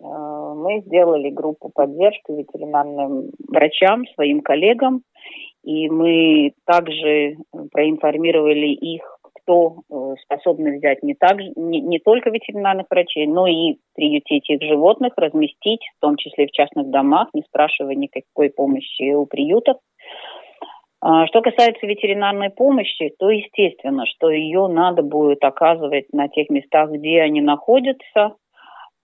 Мы 0.00 0.82
сделали 0.86 1.28
группу 1.28 1.70
поддержки 1.74 2.30
ветеринарным 2.30 3.32
врачам, 3.48 4.06
своим 4.14 4.42
коллегам, 4.42 5.02
и 5.64 5.88
мы 5.88 6.52
также 6.64 7.36
проинформировали 7.72 8.68
их, 8.68 9.02
кто 9.48 9.76
э, 9.90 10.14
способны 10.22 10.78
взять 10.78 11.02
не, 11.02 11.14
так, 11.14 11.38
не, 11.38 11.80
не 11.80 11.98
только 11.98 12.30
ветеринарных 12.30 12.86
врачей, 12.90 13.26
но 13.26 13.46
и 13.46 13.76
приютить 13.94 14.48
их 14.50 14.62
животных, 14.62 15.12
разместить, 15.16 15.80
в 15.96 16.00
том 16.00 16.16
числе 16.16 16.46
в 16.46 16.50
частных 16.50 16.90
домах, 16.90 17.28
не 17.32 17.42
спрашивая 17.42 17.94
никакой 17.94 18.50
помощи 18.50 19.14
у 19.14 19.26
приютов. 19.26 19.78
А, 21.00 21.26
что 21.26 21.42
касается 21.42 21.86
ветеринарной 21.86 22.50
помощи, 22.50 23.14
то 23.18 23.30
естественно, 23.30 24.04
что 24.06 24.30
ее 24.30 24.66
надо 24.68 25.02
будет 25.02 25.44
оказывать 25.44 26.12
на 26.12 26.28
тех 26.28 26.50
местах, 26.50 26.90
где 26.90 27.22
они 27.22 27.40
находятся, 27.40 28.34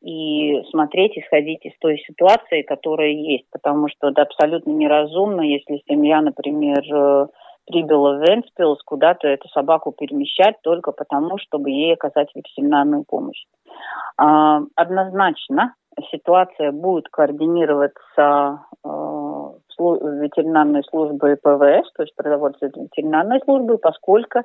и 0.04 0.62
смотреть, 0.70 1.16
исходить 1.16 1.64
из 1.64 1.72
той 1.78 1.98
ситуации, 1.98 2.62
которая 2.62 3.08
есть, 3.08 3.46
потому 3.50 3.88
что 3.88 4.10
это 4.10 4.22
абсолютно 4.22 4.70
неразумно, 4.70 5.40
если 5.40 5.82
семья, 5.88 6.20
например, 6.20 6.82
э, 6.94 7.26
прибыла 7.66 8.18
в 8.18 8.20
Венспилс, 8.20 8.82
куда-то 8.84 9.26
эту 9.26 9.48
собаку 9.48 9.92
перемещать 9.92 10.56
только 10.62 10.92
потому, 10.92 11.38
чтобы 11.38 11.70
ей 11.70 11.94
оказать 11.94 12.28
ветеринарную 12.34 13.04
помощь. 13.08 13.44
А, 14.18 14.60
однозначно 14.76 15.74
ситуация 16.10 16.70
будет 16.72 17.08
координироваться 17.08 18.60
э, 18.84 18.88
ветеринарной 19.78 20.82
службой 20.84 21.36
ПВС, 21.36 21.90
то 21.96 22.02
есть 22.02 22.14
продовольственной 22.14 22.84
ветеринарной 22.84 23.40
службы, 23.44 23.78
поскольку 23.78 24.42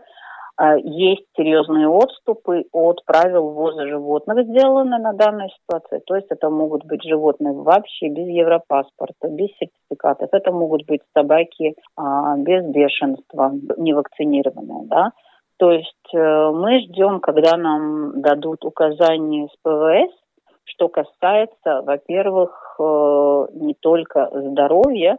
есть 0.84 1.26
серьезные 1.38 1.88
отступы 1.88 2.66
от 2.74 3.04
правил 3.06 3.50
ввоза 3.50 3.88
животных, 3.88 4.46
сделаны 4.46 4.98
на 5.00 5.14
данной 5.14 5.50
ситуации. 5.50 6.02
То 6.06 6.16
есть 6.16 6.28
это 6.30 6.50
могут 6.50 6.86
быть 6.86 7.04
животные 7.04 7.54
вообще 7.54 8.10
без 8.10 8.28
европаспорта, 8.28 9.30
без 9.30 9.50
сертификатов. 9.58 10.30
Это 10.32 10.52
могут 10.52 10.86
быть 10.86 11.02
собаки 11.16 11.76
а, 11.96 12.36
без 12.38 12.66
бешенства, 12.66 13.54
невакцинированные. 13.78 14.88
Да? 14.88 15.12
То 15.60 15.72
есть 15.72 16.14
э, 16.14 16.52
мы 16.54 16.80
ждем, 16.80 17.20
когда 17.20 17.58
нам 17.58 18.22
дадут 18.22 18.64
указания 18.64 19.48
с 19.48 19.56
ПВС, 19.62 20.16
что 20.64 20.88
касается, 20.88 21.82
во-первых, 21.82 22.78
э, 22.80 23.48
не 23.56 23.74
только 23.74 24.30
здоровья, 24.34 25.18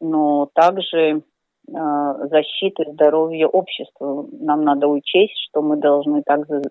но 0.00 0.48
также 0.54 1.22
защиты 1.66 2.84
здоровья 2.92 3.46
общества. 3.46 4.26
Нам 4.32 4.64
надо 4.64 4.86
учесть, 4.88 5.34
что 5.48 5.62
мы 5.62 5.76
должны 5.76 6.22
также, 6.22 6.62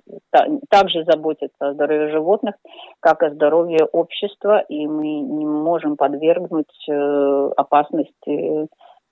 также 0.70 1.04
заботиться 1.06 1.56
о 1.60 1.74
здоровье 1.74 2.10
животных, 2.10 2.56
как 3.00 3.24
о 3.24 3.32
здоровье 3.32 3.86
общества, 3.86 4.60
и 4.60 4.88
мы 4.88 5.20
не 5.20 5.46
можем 5.46 5.98
подвергнуть 5.98 6.74
э, 6.90 7.50
опасности 7.58 8.68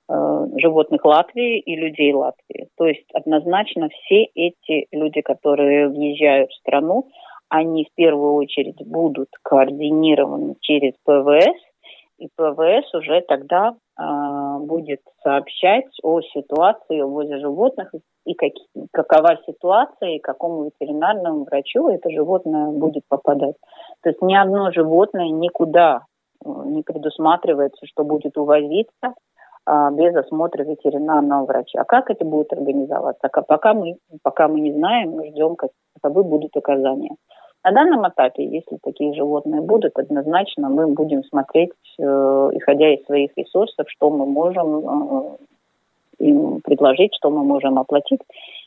э, 0.08 0.48
животных 0.58 1.04
Латвии 1.04 1.60
и 1.60 1.76
людей 1.76 2.14
Латвии. 2.14 2.68
То 2.78 2.86
есть 2.86 3.08
однозначно 3.14 3.90
все 3.90 4.26
эти 4.36 4.88
люди, 4.92 5.22
которые 5.22 5.90
въезжают 5.90 6.52
в 6.52 6.56
страну, 6.56 7.08
они 7.50 7.86
в 7.86 7.96
первую 7.96 8.36
очередь 8.36 8.82
будут 8.86 9.30
координированы 9.44 10.56
через 10.62 10.94
ПВС, 11.04 11.58
и 12.18 12.30
ПВС 12.36 12.94
уже 12.94 13.22
тогда 13.28 13.74
э, 14.00 14.04
будет 14.60 15.02
сообщать 15.24 15.88
о 16.04 16.22
ситуации 16.22 17.02
ввозе 17.02 17.38
животных 17.38 17.92
и 18.26 18.34
как, 18.34 18.52
какова 18.92 19.38
ситуация, 19.46 20.16
и 20.16 20.20
какому 20.20 20.66
ветеринарному 20.66 21.46
врачу 21.46 21.88
это 21.90 22.10
животное 22.10 22.68
будет 22.68 23.04
попадать. 23.08 23.56
То 24.04 24.10
есть 24.10 24.22
ни 24.22 24.36
одно 24.36 24.72
животное 24.72 25.30
никуда 25.30 26.02
э, 26.46 26.50
не 26.66 26.84
предусматривается, 26.84 27.86
что 27.88 28.04
будет 28.04 28.38
увозиться 28.38 29.14
а, 29.66 29.92
без 29.92 30.16
осмотра 30.16 30.64
ветеринарного 30.64 31.46
врача. 31.46 31.82
А 31.82 31.86
как 31.86 32.10
это 32.10 32.26
будет 32.26 32.52
организоваться? 32.52 33.30
Пока 33.48 33.74
мы, 33.74 33.98
пока 34.24 34.48
мы 34.48 34.60
не 34.60 34.74
знаем, 34.74 35.12
мы 35.12 35.30
ждем, 35.30 35.56
каковы 35.56 36.24
будут 36.24 36.56
указания. 36.58 37.16
На 37.64 37.72
данном 37.72 38.08
этапе, 38.08 38.44
если 38.44 38.78
такие 38.84 39.14
животные 39.14 39.62
будут, 39.62 39.98
однозначно 39.98 40.70
мы 40.70 40.88
будем 40.88 41.24
смотреть, 41.24 41.72
э, 42.00 42.50
исходя 42.54 42.94
из 42.94 43.06
своих 43.06 43.32
ресурсов, 43.36 43.86
что 43.88 44.10
мы 44.10 44.26
можем 44.26 44.80
э, 44.80 45.38
им 46.20 46.62
предложить, 46.62 47.14
что 47.16 47.30
мы 47.30 47.44
можем 47.44 47.78
оплатить. 47.78 48.22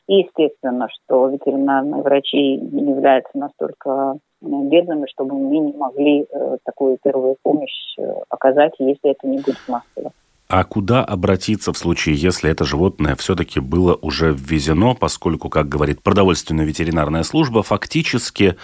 И 0.07 0.19
естественно, 0.19 0.87
что 0.89 1.27
ветеринарные 1.27 2.03
врачи 2.03 2.57
не 2.57 2.91
являются 2.91 3.37
настолько 3.37 4.17
бедными, 4.41 5.07
чтобы 5.07 5.35
мы 5.35 5.57
не 5.57 5.73
могли 5.73 6.27
такую 6.63 6.97
первую 7.01 7.37
помощь 7.41 7.97
оказать, 8.29 8.73
если 8.77 9.11
это 9.11 9.27
не 9.27 9.37
будет 9.37 9.57
массово. 9.67 10.11
А 10.47 10.63
куда 10.63 11.03
обратиться 11.03 11.73
в 11.73 11.77
случае, 11.77 12.15
если 12.15 12.51
это 12.51 12.65
животное 12.65 13.15
все-таки 13.15 13.59
было 13.59 13.95
уже 13.95 14.31
ввезено, 14.31 14.93
поскольку, 14.93 15.49
как 15.49 15.67
говорит 15.67 16.03
продовольственная 16.03 16.65
ветеринарная 16.65 17.23
служба, 17.23 17.63
фактически 17.63 18.55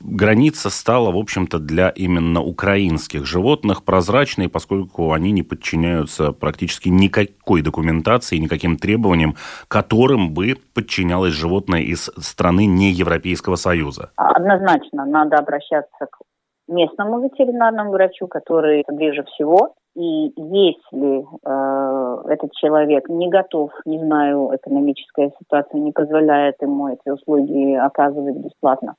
граница 0.00 0.70
стала, 0.70 1.10
в 1.12 1.18
общем-то, 1.18 1.58
для 1.58 1.90
именно 1.90 2.40
украинских 2.40 3.26
животных 3.26 3.84
прозрачной, 3.84 4.48
поскольку 4.48 5.12
они 5.12 5.30
не 5.30 5.42
подчиняются 5.42 6.32
практически 6.32 6.88
никакой 6.88 7.60
документации, 7.60 8.38
никаким 8.38 8.78
требованиям, 8.78 9.36
которым 9.68 10.32
бы 10.32 10.56
подчинялось 10.74 11.34
животное 11.34 11.82
из 11.82 12.10
страны 12.18 12.64
не 12.64 12.92
Европейского 12.92 13.56
Союза. 13.56 14.10
Однозначно 14.16 15.04
надо 15.04 15.36
обращаться 15.36 16.06
к 16.10 16.18
местному 16.66 17.20
ветеринарному 17.20 17.90
врачу, 17.90 18.26
который 18.26 18.84
ближе 18.88 19.24
всего. 19.24 19.74
И 19.96 20.32
если 20.36 21.24
э, 21.44 22.32
этот 22.32 22.52
человек 22.52 23.08
не 23.08 23.28
готов, 23.28 23.72
не 23.84 23.98
знаю, 23.98 24.50
экономическая 24.54 25.32
ситуация 25.38 25.80
не 25.80 25.92
позволяет 25.92 26.56
ему 26.60 26.88
эти 26.88 27.08
услуги 27.08 27.74
оказывать 27.74 28.36
бесплатно, 28.36 28.94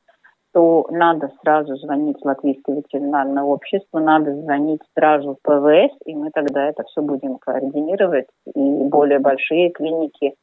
то 0.54 0.88
надо 0.92 1.32
сразу 1.42 1.78
звонить 1.78 2.18
в 2.22 2.26
Латвийское 2.26 2.76
ветеринарное 2.76 3.44
общество, 3.44 4.00
надо 4.00 4.36
звонить 4.36 4.82
стражу 4.92 5.36
в 5.36 5.42
ПВС, 5.42 5.96
и 6.06 6.14
мы 6.14 6.30
тогда 6.32 6.68
это 6.68 6.84
все 6.84 7.02
будем 7.02 7.38
координировать. 7.38 8.28
И 8.54 8.84
более 8.84 9.20
большие 9.20 9.70
клиники 9.70 10.36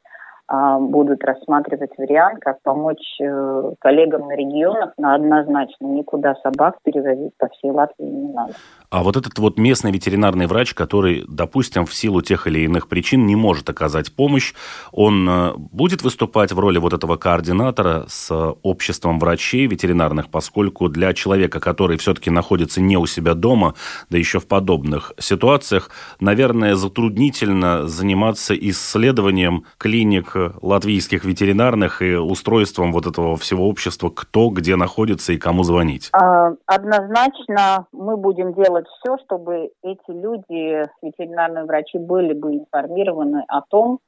а, 0.51 0.79
будут 0.79 1.23
рассматривать 1.25 1.91
вариант, 1.99 2.41
как 2.41 2.63
помочь 2.63 3.21
э, 3.21 3.73
коллегам 3.81 4.29
на 4.29 4.33
регионах, 4.35 4.95
но 4.97 5.13
однозначно 5.13 5.85
никуда 5.89 6.37
собак 6.37 6.79
перевозить 6.83 7.35
по 7.37 7.49
всей 7.49 7.71
Латвии 7.71 8.07
не 8.07 8.33
надо. 8.33 8.55
А 8.91 9.03
вот 9.03 9.19
этот 9.19 9.39
вот 9.39 9.59
местный 9.59 9.93
ветеринарный 9.93 10.47
врач, 10.47 10.73
который, 10.73 11.25
допустим, 11.29 11.85
в 11.85 11.93
силу 11.93 12.23
тех 12.23 12.47
или 12.47 12.61
иных 12.61 12.89
причин 12.89 13.27
не 13.27 13.37
может 13.37 13.69
оказать 13.69 14.15
помощь, 14.15 14.55
он 14.93 15.29
э, 15.29 15.53
будет 15.57 16.03
выступать 16.03 16.53
в 16.53 16.59
роли 16.59 16.79
вот 16.79 16.95
этого 16.95 17.17
координатора 17.17 18.07
с 18.09 18.33
обществом 18.63 19.19
врачей 19.19 19.67
ветеринарных, 19.67 20.31
поскольку 20.31 20.89
для 20.89 21.13
человека, 21.13 21.61
который 21.61 21.99
все-таки 21.99 22.31
находится 22.31 22.81
не 22.81 22.97
у 22.97 23.05
себя 23.05 23.35
дома, 23.35 23.75
да 24.09 24.17
еще 24.17 24.41
в 24.41 24.47
подобных 24.47 25.13
ситуациях, 25.19 25.91
наверное, 26.19 26.75
затруднительно 26.75 27.87
заниматься 27.87 28.55
исследованием 28.55 29.65
клиник 29.77 30.35
латвийских 30.63 31.27
ветеринарных 31.27 32.01
и 32.01 32.15
устройством 32.15 32.93
вот 32.93 33.07
этого 33.07 33.37
всего 33.37 33.69
общества, 33.69 34.09
кто 34.09 34.49
где 34.49 34.77
находится 34.77 35.35
и 35.35 35.37
кому 35.37 35.63
звонить? 35.63 36.09
А, 36.13 36.53
однозначно 36.65 37.87
мы 37.93 38.17
будем 38.17 38.55
делать 38.55 38.78
все, 38.87 39.17
чтобы 39.25 39.71
эти 39.83 40.11
люди, 40.11 40.89
ветеринарные 41.03 41.65
врачи, 41.65 41.99
были 41.99 42.33
бы 42.33 42.55
информированы 42.55 43.45
о 43.49 43.63
том, 43.63 43.99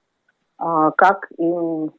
а, 0.59 0.91
как 0.93 1.29
им 1.39 1.93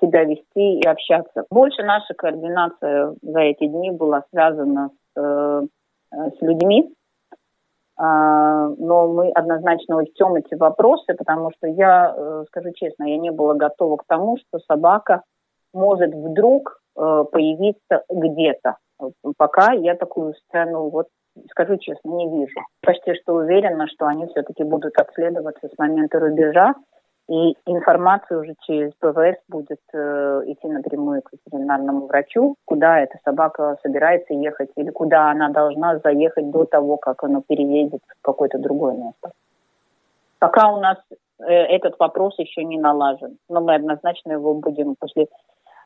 себя 0.00 0.24
вести 0.24 0.80
и 0.80 0.86
общаться. 0.86 1.44
Больше 1.50 1.82
наша 1.82 2.14
координация 2.14 3.14
за 3.22 3.40
эти 3.40 3.66
дни 3.66 3.90
была 3.90 4.24
связана 4.30 4.90
с, 5.14 5.20
э, 5.20 5.62
с 6.12 6.40
людьми, 6.40 6.94
а, 7.96 8.68
но 8.68 9.08
мы 9.08 9.30
однозначно 9.30 9.96
учтем 9.96 10.34
эти 10.34 10.54
вопросы, 10.54 11.14
потому 11.14 11.50
что 11.52 11.66
я, 11.66 12.14
э, 12.16 12.44
скажу 12.48 12.70
честно, 12.74 13.04
я 13.04 13.18
не 13.18 13.30
была 13.30 13.54
готова 13.54 13.96
к 13.96 14.04
тому, 14.06 14.36
что 14.38 14.58
собака 14.60 15.22
может 15.72 16.14
вдруг 16.14 16.80
э, 16.94 17.24
появиться 17.32 18.04
где-то. 18.10 18.76
Пока 19.36 19.72
я 19.72 19.94
такую 19.94 20.34
сцену, 20.34 20.88
вот 20.88 21.08
скажу 21.50 21.76
честно, 21.78 22.10
не 22.10 22.28
вижу. 22.28 22.60
Почти 22.82 23.14
что 23.14 23.34
уверена, 23.34 23.86
что 23.88 24.06
они 24.06 24.26
все-таки 24.26 24.64
будут 24.64 24.96
обследоваться 24.98 25.68
с 25.68 25.78
момента 25.78 26.18
рубежа, 26.18 26.74
и 27.28 27.56
информация 27.66 28.38
уже 28.38 28.54
через 28.66 28.92
ПВС 28.98 29.40
будет 29.48 29.78
э, 29.94 30.42
идти 30.46 30.66
напрямую 30.66 31.22
к 31.22 31.30
ветеринарному 31.32 32.06
врачу, 32.06 32.56
куда 32.64 32.98
эта 32.98 33.18
собака 33.24 33.78
собирается 33.82 34.34
ехать 34.34 34.70
или 34.76 34.90
куда 34.90 35.30
она 35.30 35.48
должна 35.48 35.98
заехать 35.98 36.50
до 36.50 36.64
того, 36.64 36.96
как 36.96 37.22
она 37.22 37.40
переедет 37.40 38.00
в 38.06 38.22
какое-то 38.22 38.58
другое 38.58 38.94
место. 38.94 39.32
Пока 40.40 40.72
у 40.72 40.80
нас 40.80 40.98
э, 41.38 41.44
этот 41.44 41.96
вопрос 42.00 42.36
еще 42.38 42.64
не 42.64 42.78
налажен, 42.78 43.38
но 43.48 43.60
мы 43.60 43.76
однозначно 43.76 44.32
его 44.32 44.54
будем 44.54 44.96
после 44.98 45.28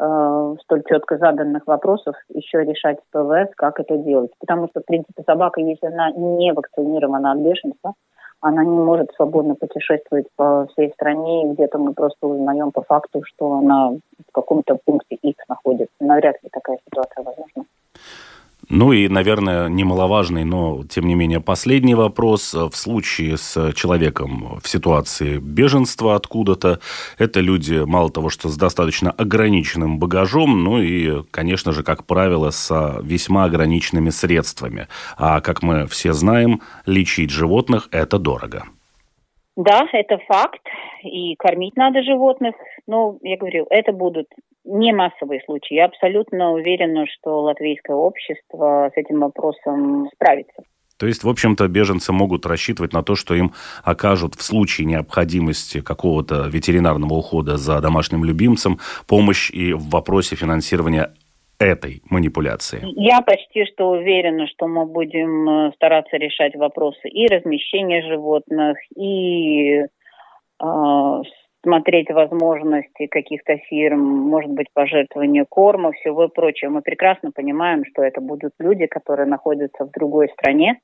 э, 0.01 0.55
столь 0.63 0.83
четко 0.89 1.19
заданных 1.19 1.67
вопросов 1.67 2.15
еще 2.29 2.65
решать 2.65 2.99
с 2.99 3.13
ПВС, 3.13 3.55
как 3.57 3.81
это 3.81 3.97
делать. 3.97 4.31
Потому 4.39 4.69
что, 4.69 4.81
в 4.81 4.85
принципе, 4.85 5.23
собака, 5.25 5.61
если 5.61 5.87
она 5.87 6.11
не 6.13 6.53
вакцинирована 6.53 7.33
от 7.33 7.39
бешенства, 7.39 7.95
она 8.41 8.65
не 8.65 8.79
может 8.79 9.11
свободно 9.17 9.55
путешествовать 9.55 10.27
по 10.37 10.67
всей 10.73 10.93
стране, 10.93 11.45
и 11.45 11.53
где-то 11.55 11.79
мы 11.79 11.95
просто 11.95 12.27
узнаем 12.27 12.71
по 12.71 12.83
факту, 12.83 13.23
что 13.25 13.55
она 13.55 13.91
в 13.91 14.33
каком-то 14.33 14.79
пункте 14.85 15.17
X 15.17 15.45
находится. 15.49 15.95
Навряд 16.01 16.43
ли 16.43 16.51
такая 16.53 16.79
ситуация 16.85 17.25
возможна. 17.25 17.65
Ну 18.68 18.92
и, 18.92 19.09
наверное, 19.09 19.68
немаловажный, 19.68 20.44
но, 20.44 20.85
тем 20.88 21.07
не 21.07 21.14
менее, 21.14 21.40
последний 21.40 21.94
вопрос. 21.94 22.52
В 22.52 22.74
случае 22.74 23.37
с 23.37 23.72
человеком 23.74 24.59
в 24.62 24.68
ситуации 24.68 25.38
беженства 25.38 26.16
откуда-то, 26.16 26.81
это 27.16 27.40
люди, 27.40 27.85
мало 27.85 28.11
того, 28.11 28.29
что 28.29 28.48
с 28.48 28.57
достаточно 28.57 29.12
ограниченным 29.12 29.98
багажом, 29.98 30.64
ну 30.64 30.81
и, 30.81 31.22
конечно 31.31 31.72
же, 31.72 31.85
как 31.85 32.05
правило, 32.05 32.50
с 32.50 33.00
весьма 33.02 33.44
ограниченными 33.44 34.11
средствами. 34.11 34.88
А, 35.16 35.40
как 35.40 35.62
мы 35.62 35.87
все 35.87 36.12
знаем, 36.12 36.61
лечить 36.87 37.31
животных– 37.31 37.88
это 37.92 38.18
дорого. 38.18 38.64
Да, 39.57 39.88
это 39.92 40.19
факт, 40.29 40.61
и 41.03 41.35
кормить 41.37 41.77
надо 41.77 42.03
животных. 42.03 42.55
Но, 42.87 43.19
я 43.23 43.38
говорю, 43.38 43.66
это 43.71 43.92
будут 43.92 44.27
не 44.64 44.92
массовые 44.92 45.40
случаи. 45.47 45.75
Я 45.75 45.87
абсолютно 45.87 46.53
уверена, 46.53 47.07
что 47.07 47.42
латвийское 47.42 47.97
общество 47.97 48.90
с 48.95 48.97
этим 48.99 49.21
вопросом 49.21 50.09
справится. 50.14 50.62
То 50.99 51.07
есть, 51.07 51.25
в 51.25 51.29
общем-то, 51.29 51.69
беженцы 51.69 52.12
могут 52.12 52.47
рассчитывать 52.47 52.92
на 52.92 53.03
то, 53.03 53.16
что 53.16 53.35
им 53.35 53.53
окажут 53.83 54.35
в 54.35 54.42
случае 54.42 54.87
необходимости 54.87 55.81
какого-то 55.81 56.49
ветеринарного 56.49 57.14
ухода 57.14 57.57
за 57.57 57.81
домашним 57.81 58.25
любимцем 58.25 58.79
помощь 59.07 59.51
и 59.51 59.73
в 59.73 59.88
вопросе 59.90 60.37
финансирования 60.37 61.12
этой 61.59 62.03
манипуляции? 62.11 62.81
Я 62.83 63.21
почти 63.21 63.64
что 63.66 63.90
уверена, 63.90 64.47
что 64.49 64.66
мы 64.66 64.87
будем 64.87 65.49
э, 65.49 65.73
стараться 65.75 66.16
решать 66.16 66.55
вопросы 66.57 67.09
и 67.09 67.27
размещения 67.27 68.03
животных, 68.03 68.79
и 68.97 69.81
э, 69.81 71.23
смотреть 71.62 72.11
возможности 72.11 73.07
каких-то 73.07 73.57
фирм, 73.69 74.01
может 74.01 74.51
быть, 74.51 74.69
пожертвования 74.73 75.45
корма, 75.49 75.92
всего 75.92 76.29
прочего. 76.29 76.71
Мы 76.71 76.83
прекрасно 76.83 77.33
понимаем, 77.33 77.85
что 77.85 78.03
это 78.03 78.21
будут 78.21 78.53
люди, 78.59 78.87
которые 78.87 79.27
находятся 79.27 79.85
в 79.85 79.90
другой 79.90 80.29
стране, 80.29 80.79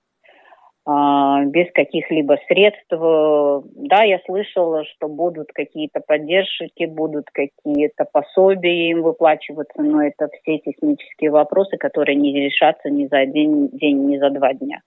без 0.85 1.73
каких-либо 1.73 2.39
средств. 2.49 2.91
Да, 2.91 4.03
я 4.03 4.19
слышала, 4.27 4.85
что 4.85 5.09
будут 5.09 5.53
какие-то 5.53 6.01
поддержки, 6.01 6.87
будут 6.87 7.27
какие-то 7.33 8.05
пособия 8.11 8.91
им 8.91 9.03
выплачиваться, 9.03 9.81
но 9.81 10.03
это 10.03 10.29
все 10.43 10.59
технические 10.59 11.31
вопросы, 11.31 11.77
которые 11.77 12.17
не 12.17 12.33
решатся 12.33 12.91
ни 12.91 13.07
за 13.07 13.19
один 13.19 13.69
день, 13.69 14.07
ни 14.07 14.19
за 14.19 14.31
два 14.31 14.55
дня. 14.55 14.81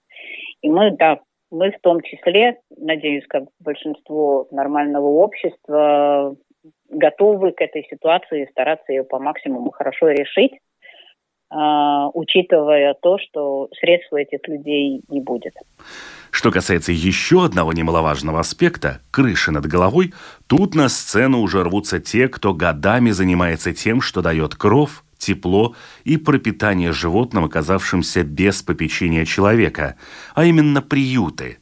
И 0.60 0.68
мы, 0.68 0.90
да, 0.90 1.20
мы 1.50 1.70
в 1.70 1.80
том 1.80 2.02
числе, 2.02 2.58
надеюсь, 2.76 3.26
как 3.26 3.44
большинство 3.60 4.48
нормального 4.50 5.06
общества, 5.06 6.36
готовы 6.90 7.52
к 7.52 7.60
этой 7.60 7.84
ситуации 7.84 8.42
и 8.42 8.50
стараться 8.50 8.92
ее 8.92 9.04
по 9.04 9.18
максимуму 9.18 9.70
хорошо 9.70 10.08
решить, 10.08 10.52
а, 10.52 10.65
учитывая 11.50 12.94
то, 12.94 13.18
что 13.18 13.68
средств 13.78 14.12
у 14.12 14.16
этих 14.16 14.40
людей 14.48 15.02
не 15.08 15.20
будет. 15.20 15.54
Что 16.30 16.50
касается 16.50 16.92
еще 16.92 17.44
одного 17.44 17.72
немаловажного 17.72 18.40
аспекта– 18.40 19.00
крыши 19.10 19.52
над 19.52 19.66
головой, 19.66 20.12
тут 20.48 20.74
на 20.74 20.88
сцену 20.88 21.40
уже 21.40 21.62
рвутся 21.62 22.00
те, 22.00 22.28
кто 22.28 22.52
годами 22.52 23.10
занимается 23.10 23.72
тем, 23.72 24.00
что 24.00 24.22
дает 24.22 24.54
кров, 24.54 25.04
тепло 25.16 25.74
и 26.04 26.16
пропитание 26.16 26.92
животным, 26.92 27.44
оказавшимся 27.44 28.22
без 28.22 28.62
попечения 28.62 29.24
человека, 29.24 29.96
а 30.34 30.44
именно 30.44 30.82
приюты. 30.82 31.58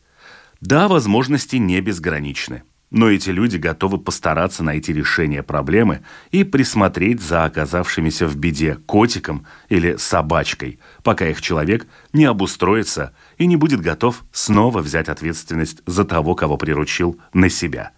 Да, 0.61 0.89
возможности 0.89 1.57
не 1.57 1.81
безграничны– 1.81 2.63
но 2.95 3.11
эти 3.11 3.31
люди 3.31 3.57
готовы 3.57 3.99
постараться 3.99 4.63
найти 4.63 4.93
решение 4.93 5.43
проблемы 5.43 6.03
и 6.31 6.45
присмотреть 6.45 7.21
за 7.21 7.45
оказавшимися 7.45 8.29
в 8.29 8.37
беде 8.37 8.77
котиком 8.87 9.47
или 9.69 9.97
собачкой, 9.97 10.79
пока 11.03 11.27
их 11.27 11.43
человек 11.43 11.89
не 12.13 12.25
обустроится 12.25 13.13
и 13.37 13.47
не 13.47 13.57
будет 13.57 13.81
готов 13.81 14.23
снова 14.31 14.79
взять 14.79 15.09
ответственность 15.09 15.83
за 15.87 16.05
того, 16.05 16.37
кого 16.37 16.57
приручил, 16.57 17.19
на 17.33 17.49
себя. 17.49 17.91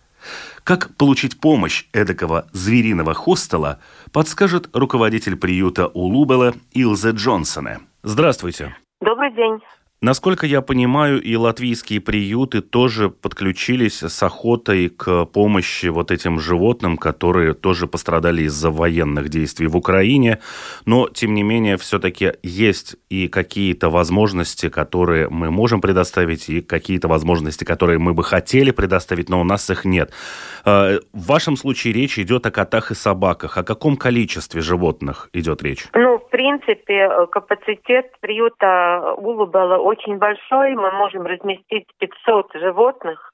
Как 0.64 0.96
получить 0.96 1.40
помощь 1.40 1.84
эдакого 1.92 2.48
звериного 2.52 3.12
хостела, 3.12 3.80
подскажет 4.12 4.70
руководитель 4.72 5.36
приюта 5.36 5.88
Улубела 5.88 6.54
Илзе 6.72 7.10
Джонсона. 7.10 7.80
Здравствуйте. 8.02 8.74
Добрый 9.02 9.30
день. 9.34 9.60
Насколько 10.02 10.46
я 10.46 10.60
понимаю, 10.60 11.22
и 11.22 11.36
латвийские 11.36 12.02
приюты 12.02 12.60
тоже 12.60 13.08
подключились 13.08 14.02
с 14.02 14.22
охотой 14.22 14.90
к 14.90 15.24
помощи 15.24 15.86
вот 15.86 16.10
этим 16.10 16.38
животным, 16.38 16.98
которые 16.98 17.54
тоже 17.54 17.86
пострадали 17.86 18.42
из-за 18.42 18.70
военных 18.70 19.30
действий 19.30 19.68
в 19.68 19.76
Украине. 19.76 20.40
Но, 20.84 21.08
тем 21.08 21.32
не 21.32 21.42
менее, 21.42 21.78
все-таки 21.78 22.34
есть 22.42 22.96
и 23.08 23.26
какие-то 23.28 23.88
возможности, 23.88 24.68
которые 24.68 25.30
мы 25.30 25.50
можем 25.50 25.80
предоставить, 25.80 26.50
и 26.50 26.60
какие-то 26.60 27.08
возможности, 27.08 27.64
которые 27.64 27.98
мы 27.98 28.12
бы 28.12 28.22
хотели 28.22 28.72
предоставить, 28.72 29.30
но 29.30 29.40
у 29.40 29.44
нас 29.44 29.70
их 29.70 29.86
нет. 29.86 30.12
А, 30.66 30.98
в 31.14 31.26
вашем 31.26 31.56
случае 31.56 31.94
речь 31.94 32.18
идет 32.18 32.44
о 32.44 32.50
котах 32.50 32.90
и 32.90 32.94
собаках. 32.94 33.56
О 33.56 33.62
каком 33.62 33.96
количестве 33.96 34.60
животных 34.60 35.30
идет 35.32 35.62
речь? 35.62 35.86
Ну, 35.94 36.15
в 36.26 36.30
принципе, 36.30 37.26
капацитет 37.30 38.12
приюта 38.20 39.14
Улубала 39.16 39.78
очень 39.78 40.18
большой. 40.18 40.74
Мы 40.74 40.90
можем 40.92 41.24
разместить 41.26 41.86
500 41.98 42.52
животных, 42.54 43.32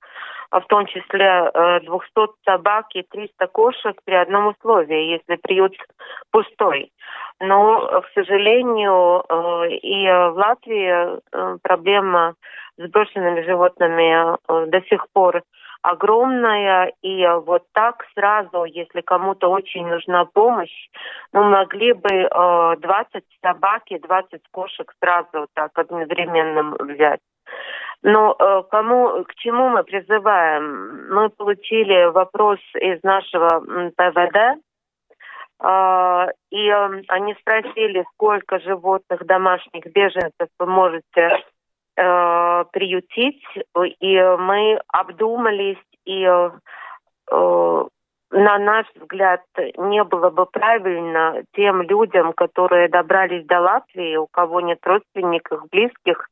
а 0.51 0.61
в 0.61 0.67
том 0.67 0.87
числе 0.87 1.51
200 1.83 1.89
э, 1.89 2.27
собак 2.45 2.87
и 2.95 3.03
300 3.03 3.47
кошек 3.49 3.97
при 4.05 4.15
одном 4.15 4.49
условии, 4.49 5.13
если 5.13 5.37
приют 5.37 5.75
пустой. 6.31 6.93
Но, 7.41 8.03
к 8.03 8.09
сожалению, 8.15 9.25
э, 9.29 9.71
и 9.71 10.07
в 10.07 10.35
Латвии 10.37 10.93
э, 10.93 11.57
проблема 11.63 12.35
с 12.77 12.91
брошенными 12.91 13.43
животными 13.43 14.37
до 14.69 14.81
сих 14.89 15.07
пор 15.13 15.43
огромная, 15.83 16.93
и 17.03 17.27
вот 17.45 17.65
так 17.73 18.05
сразу, 18.15 18.65
если 18.65 19.01
кому-то 19.01 19.49
очень 19.49 19.87
нужна 19.87 20.25
помощь, 20.25 20.89
мы 21.33 21.45
могли 21.45 21.93
бы 21.93 22.09
э, 22.09 22.77
20 22.79 23.25
собак 23.45 23.83
и 23.87 23.99
20 23.99 24.41
кошек 24.51 24.93
сразу 25.01 25.49
так 25.55 25.77
одновременно 25.79 26.77
взять. 26.79 27.21
Но 28.03 28.35
э, 28.39 28.63
кому, 28.71 29.25
к 29.25 29.35
чему 29.37 29.69
мы 29.69 29.85
призываем? 29.85 31.15
Мы 31.15 31.31
получили 31.31 32.11
вопрос 32.11 32.59
из 32.75 33.03
нашего 33.03 33.61
ПВД, 33.97 34.61
э, 35.63 36.27
и 36.51 36.69
э, 36.69 37.03
они 37.09 37.35
спросили, 37.41 38.05
сколько 38.15 38.59
животных 38.61 39.25
домашних 39.27 39.85
беженцев 39.87 40.49
вы 40.59 40.67
можете 40.67 41.45
приютить, 42.73 43.43
и 44.01 44.21
мы 44.39 44.81
обдумались, 44.89 45.79
и 46.05 46.25
э, 46.25 46.51
на 48.33 48.59
наш 48.59 48.87
взгляд, 48.95 49.43
не 49.77 50.03
было 50.05 50.31
бы 50.31 50.47
правильно 50.47 51.43
тем 51.55 51.83
людям, 51.83 52.33
которые 52.33 52.89
добрались 52.89 53.45
до 53.47 53.61
Латвии, 53.61 54.17
у 54.17 54.27
кого 54.27 54.61
нет 54.61 54.79
родственников, 54.85 55.69
близких, 55.71 56.29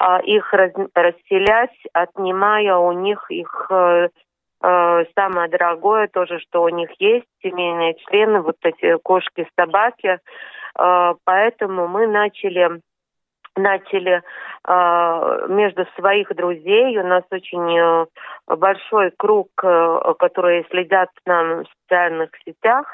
э, 0.00 0.22
их 0.24 0.52
раз, 0.52 0.72
расселять, 0.94 1.76
отнимая 1.92 2.76
у 2.76 2.92
них 2.92 3.30
их 3.30 3.66
э, 3.70 4.08
э, 4.62 5.04
самое 5.14 5.48
дорогое 5.48 6.08
тоже, 6.08 6.40
что 6.40 6.62
у 6.62 6.68
них 6.68 6.90
есть, 6.98 7.26
семейные 7.42 7.94
члены, 7.94 8.40
вот 8.40 8.56
эти 8.62 8.98
кошки, 8.98 9.48
собаки. 9.56 10.18
Э, 10.78 11.14
поэтому 11.24 11.86
мы 11.86 12.08
начали 12.08 12.80
начали 13.56 14.22
э, 14.64 15.46
между 15.48 15.86
своих 15.96 16.34
друзей. 16.34 16.98
У 16.98 17.06
нас 17.06 17.24
очень 17.30 17.78
э, 17.78 18.06
большой 18.46 19.10
круг, 19.16 19.48
э, 19.62 20.14
которые 20.18 20.64
следят 20.70 21.10
нам 21.26 21.64
в 21.64 21.66
социальных 21.82 22.30
сетях, 22.44 22.86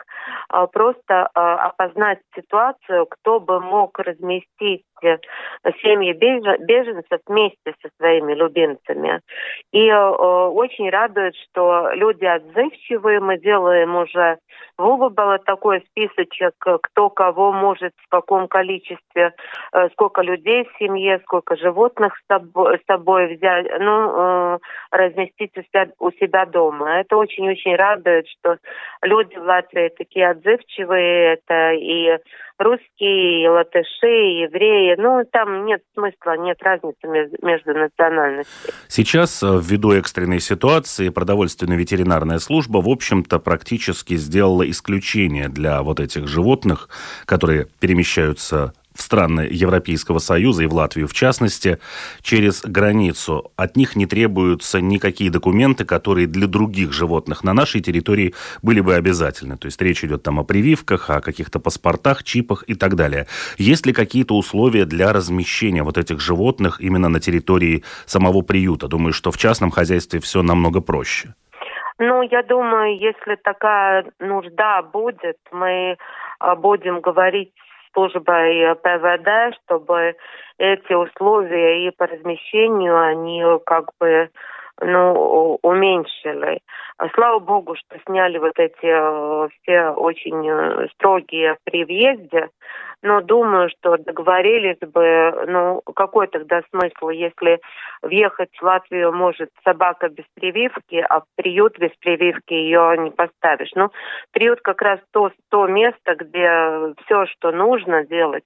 э, 0.53 0.67
просто 0.73 1.29
э, 1.35 1.41
опознать 1.41 2.21
ситуацию, 2.35 3.07
кто 3.07 3.41
бы 3.41 3.61
мог 3.61 3.99
разместить 3.99 4.85
э, 5.03 5.19
семьи 5.83 6.13
беженцев 6.13 7.21
вместе 7.27 7.75
со 7.83 7.89
своими 7.99 8.35
любимцами. 8.35 9.21
И 9.73 9.89
э, 9.89 10.09
очень 10.09 10.89
радует, 10.91 11.35
что 11.37 11.91
люди 11.93 12.25
отзывчивые. 12.25 13.21
Мы 13.21 13.39
делаем 13.39 13.97
уже 13.97 14.39
в 14.79 14.87
Улубало 14.87 15.39
такой 15.39 15.85
списочек, 15.91 16.55
кто 16.59 17.11
кого 17.11 17.53
может, 17.53 17.93
в 17.97 18.09
каком 18.09 18.47
количестве, 18.49 19.35
сколько 19.93 20.23
людей 20.23 20.65
в 20.65 20.79
семье, 20.79 21.21
сколько 21.25 21.57
животных 21.57 22.17
с 22.17 22.27
собой, 22.27 22.79
с 22.79 22.87
собой 22.87 23.37
взять, 23.37 23.67
ну, 23.81 24.57
э, 24.57 24.59
разместить 25.43 25.57
у 25.57 25.63
себя, 25.63 25.89
у 25.99 26.11
себя 26.13 26.47
дома. 26.47 27.01
Это 27.01 27.17
очень-очень 27.17 27.77
радует, 27.77 28.27
что 28.29 28.57
люди 29.03 29.35
в 29.37 29.43
Латвии 29.43 29.91
такие 29.97 30.31
отзывчивые, 30.31 31.35
это 31.35 31.73
и 31.73 32.19
русские, 32.59 33.45
и 33.45 33.49
латыши, 33.49 34.07
и 34.07 34.43
евреи. 34.43 34.95
Ну, 34.99 35.25
там 35.31 35.67
нет 35.67 35.83
смысла, 35.95 36.37
нет 36.39 36.59
разницы 36.63 37.07
между 37.43 37.75
национальностями. 37.75 38.75
Сейчас, 38.89 39.43
э, 39.43 39.47
ввиду 39.61 39.93
экстренной 39.93 40.41
ситуации, 40.41 41.09
продовольственная 41.09 41.77
ветеринарная 41.77 42.39
служба, 42.39 42.79
в 42.79 42.89
общем-то, 42.89 43.39
практически 43.39 44.15
сделала 44.15 44.69
исключение 44.69 45.49
для 45.49 45.83
вот 45.83 45.99
этих 45.99 46.29
животных, 46.29 46.89
которые 47.27 47.67
перемещаются 47.81 48.73
в 48.95 49.03
страны 49.03 49.49
Европейского 49.51 50.19
Союза 50.19 50.65
и 50.65 50.67
в 50.67 50.75
Латвию 50.75 51.09
в 51.13 51.15
частности, 51.15 51.79
через 52.23 52.63
границу. 52.63 53.53
От 53.57 53.77
них 53.77 53.97
не 53.97 54.07
требуются 54.07 54.81
никакие 54.81 55.31
документы, 55.31 55.85
которые 55.85 56.27
для 56.27 56.47
других 56.47 56.93
животных 56.93 57.45
на 57.45 57.53
нашей 57.53 57.81
территории 57.81 58.35
были 58.63 58.81
бы 58.81 58.95
обязательны. 58.95 59.57
То 59.57 59.67
есть 59.67 59.81
речь 59.83 60.05
идет 60.05 60.23
там 60.23 60.39
о 60.39 60.45
прививках, 60.45 61.11
о 61.11 61.21
каких-то 61.21 61.61
паспортах, 61.61 62.25
чипах 62.25 62.65
и 62.67 62.75
так 62.75 62.97
далее. 62.97 63.27
Есть 63.59 63.87
ли 63.87 63.93
какие-то 63.93 64.35
условия 64.35 64.87
для 64.87 65.13
размещения 65.13 65.83
вот 65.83 65.99
этих 65.99 66.21
животных 66.21 66.81
именно 66.81 67.09
на 67.09 67.21
территории 67.21 67.85
самого 68.07 68.43
приюта? 68.43 68.89
Думаю, 68.89 69.13
что 69.13 69.31
в 69.31 69.37
частном 69.37 69.71
хозяйстве 69.71 70.21
все 70.21 70.43
намного 70.43 70.81
проще. 70.81 71.35
Ну, 71.99 72.23
я 72.23 72.43
думаю, 72.43 72.99
если 72.99 73.37
такая 73.37 74.07
нужда 74.19 74.83
будет, 74.83 75.37
мы 75.53 75.97
а, 76.39 76.57
будем 76.57 77.01
говорить 77.01 77.53
службой 77.93 78.75
ПВД, 78.77 79.57
чтобы 79.65 80.17
эти 80.59 80.93
условия 80.93 81.87
и 81.87 81.91
по 81.91 82.07
размещению, 82.07 82.99
они 83.01 83.43
как 83.67 83.91
бы 83.99 84.31
ну, 84.81 85.59
уменьшили. 85.63 86.61
Слава 87.15 87.39
богу, 87.39 87.75
что 87.75 87.99
сняли 88.07 88.39
вот 88.39 88.59
эти 88.59 88.75
э, 88.85 89.49
все 89.63 89.91
очень 89.91 90.49
э, 90.49 90.89
строгие 90.95 91.57
при 91.65 91.85
въезде, 91.85 92.51
но 93.03 93.21
думаю, 93.21 93.69
что 93.71 93.97
договорились 93.97 94.79
бы, 94.79 95.45
ну, 95.49 95.83
какой 95.95 96.29
тогда 96.29 96.63
смысл, 96.71 97.09
если 97.09 97.61
въехать 98.03 98.51
в 98.57 98.63
Латвию 98.63 99.13
может 99.13 99.51
собака 99.65 100.09
без 100.09 100.25
прививки, 100.35 101.05
а 101.09 101.21
в 101.21 101.25
приют 101.37 101.79
без 101.79 101.91
прививки 101.99 102.53
ее 102.53 102.97
не 102.99 103.11
поставишь. 103.11 103.73
Ну, 103.75 103.91
приют 104.31 104.61
как 104.61 104.81
раз 104.83 105.01
то, 105.11 105.33
то 105.51 105.67
место, 105.67 106.15
где 106.15 106.95
все, 107.05 107.27
что 107.27 107.51
нужно 107.51 108.05
делать 108.05 108.45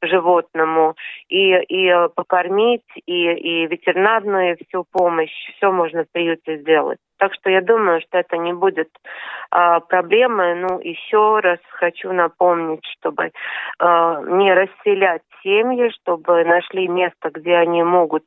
животному, 0.00 0.94
и, 1.28 1.54
и 1.54 2.08
покормить, 2.14 2.88
и, 3.04 3.30
и 3.32 3.66
ветеринарную 3.66 4.56
всю 4.66 4.84
помощь, 4.90 5.32
все 5.56 5.70
можно 5.70 6.04
в 6.04 6.10
приюте 6.10 6.58
сделать. 6.58 6.98
Так 7.18 7.34
что 7.34 7.50
я 7.50 7.60
думаю, 7.60 7.87
что 8.00 8.18
это 8.18 8.36
не 8.36 8.52
будет 8.52 8.90
а, 9.50 9.80
проблемой. 9.80 10.54
Ну, 10.56 10.80
еще 10.80 11.40
раз 11.40 11.58
хочу 11.70 12.12
напомнить, 12.12 12.84
чтобы 12.98 13.32
а, 13.78 14.20
не 14.22 14.52
расселять 14.52 15.22
семьи, 15.42 15.90
чтобы 16.00 16.44
нашли 16.44 16.88
место, 16.88 17.30
где 17.32 17.56
они 17.56 17.82
могут 17.82 18.24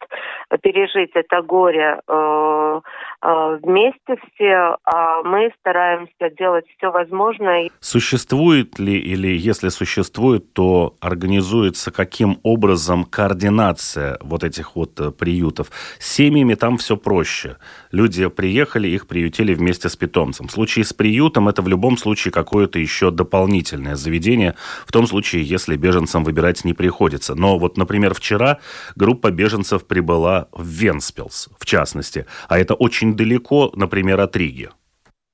пережить 0.61 1.11
это 1.13 1.41
горе 1.41 1.99
а, 2.07 2.81
а, 3.21 3.57
вместе 3.57 4.17
все, 4.33 4.77
а 4.83 5.23
мы 5.23 5.51
стараемся 5.59 6.29
делать 6.37 6.65
все 6.77 6.91
возможное. 6.91 7.69
Существует 7.79 8.79
ли 8.79 8.97
или 8.97 9.27
если 9.27 9.69
существует, 9.69 10.53
то 10.53 10.95
организуется 11.01 11.91
каким 11.91 12.39
образом 12.43 13.03
координация 13.03 14.17
вот 14.21 14.43
этих 14.43 14.75
вот 14.75 14.99
э, 14.99 15.11
приютов? 15.11 15.67
С 15.99 16.13
семьями 16.13 16.55
там 16.55 16.77
все 16.77 16.97
проще. 16.97 17.57
Люди 17.91 18.27
приехали, 18.29 18.87
их 18.87 19.07
приютили 19.07 19.50
вместе 19.53 19.89
с 19.89 19.95
питомцем. 19.95 20.47
В 20.47 20.51
случае 20.51 20.85
с 20.85 20.93
приютом 20.93 21.49
это 21.49 21.61
в 21.61 21.67
любом 21.67 21.97
случае 21.97 22.31
какое-то 22.31 22.79
еще 22.79 23.11
дополнительное 23.11 23.95
заведение, 23.95 24.55
в 24.85 24.91
том 24.91 25.05
случае, 25.05 25.43
если 25.43 25.75
беженцам 25.75 26.23
выбирать 26.23 26.63
не 26.65 26.73
приходится. 26.73 27.35
Но 27.35 27.57
вот, 27.57 27.77
например, 27.77 28.13
вчера 28.13 28.59
группа 28.95 29.31
беженцев 29.31 29.85
прибыла 29.85 30.47
в 30.51 30.65
Венспилс, 30.65 31.49
в 31.59 31.65
частности, 31.65 32.25
а 32.47 32.57
это 32.57 32.73
очень 32.73 33.01
очень 33.01 33.15
далеко, 33.15 33.71
например, 33.75 34.19
от 34.19 34.35
Риги? 34.35 34.69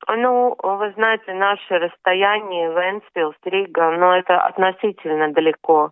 Ну, 0.08 0.56
вы 0.58 0.92
знаете, 0.96 1.34
наше 1.34 1.80
расстояние 1.80 2.70
Венспилс, 2.70 3.36
Рига, 3.44 3.92
но 3.92 4.16
это 4.16 4.40
относительно 4.40 5.34
далеко. 5.34 5.92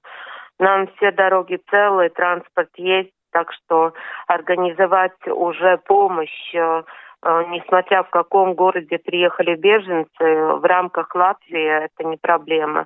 Нам 0.59 0.87
все 0.95 1.11
дороги 1.11 1.59
целые, 1.69 2.09
транспорт 2.09 2.69
есть, 2.77 3.11
так 3.31 3.51
что 3.51 3.93
организовать 4.27 5.27
уже 5.27 5.77
помощь 5.85 6.55
э, 6.55 6.83
несмотря 7.25 8.03
в 8.03 8.09
каком 8.09 8.53
городе 8.53 8.97
приехали 8.97 9.55
беженцы, 9.55 10.09
в 10.19 10.63
рамках 10.63 11.13
Латвии 11.15 11.85
это 11.85 12.03
не 12.03 12.17
проблема. 12.17 12.85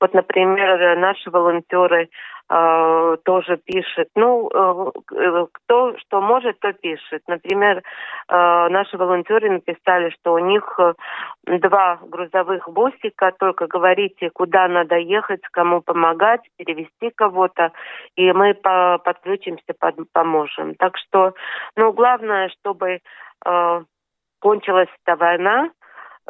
Вот, 0.00 0.14
например, 0.14 0.96
наши 0.96 1.28
волонтеры 1.28 2.08
э, 2.50 3.16
тоже 3.24 3.56
пишут. 3.56 4.08
Ну, 4.14 4.48
э, 4.48 5.46
кто 5.52 5.96
что 5.98 6.20
может, 6.20 6.60
то 6.60 6.72
пишет. 6.72 7.22
Например, 7.26 7.78
э, 7.78 7.82
наши 8.28 8.96
волонтеры 8.96 9.50
написали, 9.50 10.10
что 10.10 10.34
у 10.34 10.38
них 10.38 10.78
два 11.46 11.98
грузовых 12.02 12.68
бусика, 12.68 13.32
только 13.38 13.66
говорите, 13.66 14.30
куда 14.30 14.68
надо 14.68 14.96
ехать, 14.96 15.42
кому 15.50 15.80
помогать, 15.80 16.42
перевести 16.56 17.10
кого-то, 17.10 17.72
и 18.14 18.32
мы 18.32 18.54
по 18.54 18.98
подключимся, 18.98 19.74
под 19.78 19.96
поможем. 20.12 20.74
Так 20.76 20.96
что, 20.96 21.32
ну, 21.76 21.92
главное, 21.92 22.50
чтобы 22.50 23.00
э, 23.44 23.84
кончилась 24.40 24.88
эта 25.04 25.16
война, 25.16 25.70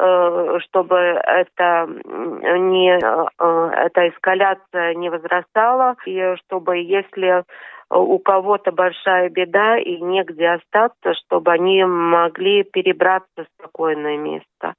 Э, 0.01 0.59
чтобы 0.61 0.95
это 0.97 1.89
не 1.89 2.97
э, 2.97 3.71
эта 3.85 4.09
эскаляция 4.11 4.95
не 4.95 5.11
возрастала 5.11 5.97
и 6.07 6.37
чтобы 6.37 6.79
если 6.79 7.43
у 7.91 8.19
кого-то 8.21 8.71
большая 8.71 9.29
беда 9.29 9.77
и 9.77 10.01
негде 10.01 10.51
остаться, 10.51 11.15
чтобы 11.15 11.51
они 11.51 11.85
могли 11.85 12.63
перебраться 12.63 13.27
в 13.39 13.47
спокойное 13.59 14.19
место 14.19 14.75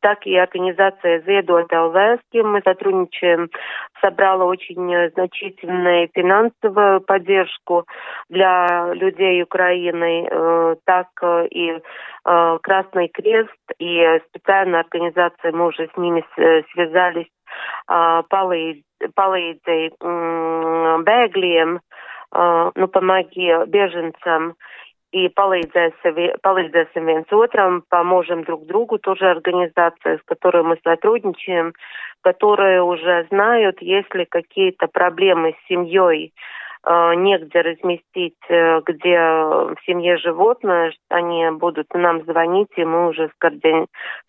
так 0.00 0.26
и 0.26 0.36
организация 0.36 1.20
с 1.20 2.20
кем 2.32 2.52
мы 2.52 2.62
сотрудничаем, 2.62 3.50
собрала 4.00 4.44
очень 4.44 5.10
значительную 5.10 6.08
финансовую 6.14 7.00
поддержку 7.02 7.86
для 8.28 8.92
людей 8.94 9.42
Украины, 9.42 10.28
э, 10.30 10.76
так 10.84 11.08
и 11.50 11.80
э, 12.24 12.58
Красный 12.62 13.08
Крест 13.08 13.50
и 13.78 14.20
специальная 14.28 14.80
организация, 14.80 15.52
мы 15.52 15.66
уже 15.66 15.88
с 15.92 15.96
ними 15.96 16.24
связались, 16.72 17.28
palīdzēja 17.90 19.90
bēgļiem, 21.06 21.78
nu, 22.76 22.88
помоги 22.88 23.50
беженцам 23.66 24.54
и 25.12 25.28
palīdzēsim, 25.28 26.18
palīdzēsim 26.42 27.08
viens 27.08 27.32
otram, 27.34 27.82
поможем 27.88 28.44
друг 28.44 28.66
другу, 28.66 28.98
тоже 28.98 29.30
организация, 29.30 30.18
с 30.18 30.22
которой 30.24 30.62
мы 30.62 30.78
сотрудничаем, 30.84 31.72
которые 32.22 32.82
уже 32.82 33.26
знают, 33.30 33.80
если 33.80 34.24
какие-то 34.24 34.86
проблемы 34.86 35.52
с 35.52 35.68
семьей, 35.68 36.32
э, 36.84 37.14
негде 37.14 37.60
разместить, 37.60 38.38
э, 38.48 38.80
где 38.86 39.18
в 39.18 39.76
семье 39.84 40.16
животное, 40.18 40.92
они 41.08 41.50
будут 41.50 41.92
нам 41.94 42.24
звонить, 42.24 42.70
и 42.76 42.84
мы 42.84 43.08
уже 43.08 43.30
скоордини... 43.36 43.86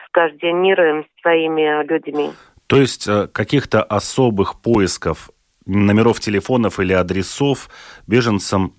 скоординируем 0.08 1.04
с 1.06 1.22
своими 1.22 1.84
людьми. 1.84 2.32
То 2.68 2.78
есть 2.78 3.08
э, 3.08 3.28
каких-то 3.28 3.84
особых 3.84 4.62
поисков 4.62 5.30
номеров 5.66 6.20
телефонов 6.20 6.80
или 6.80 6.94
адресов 6.94 7.70
беженцам 8.08 8.74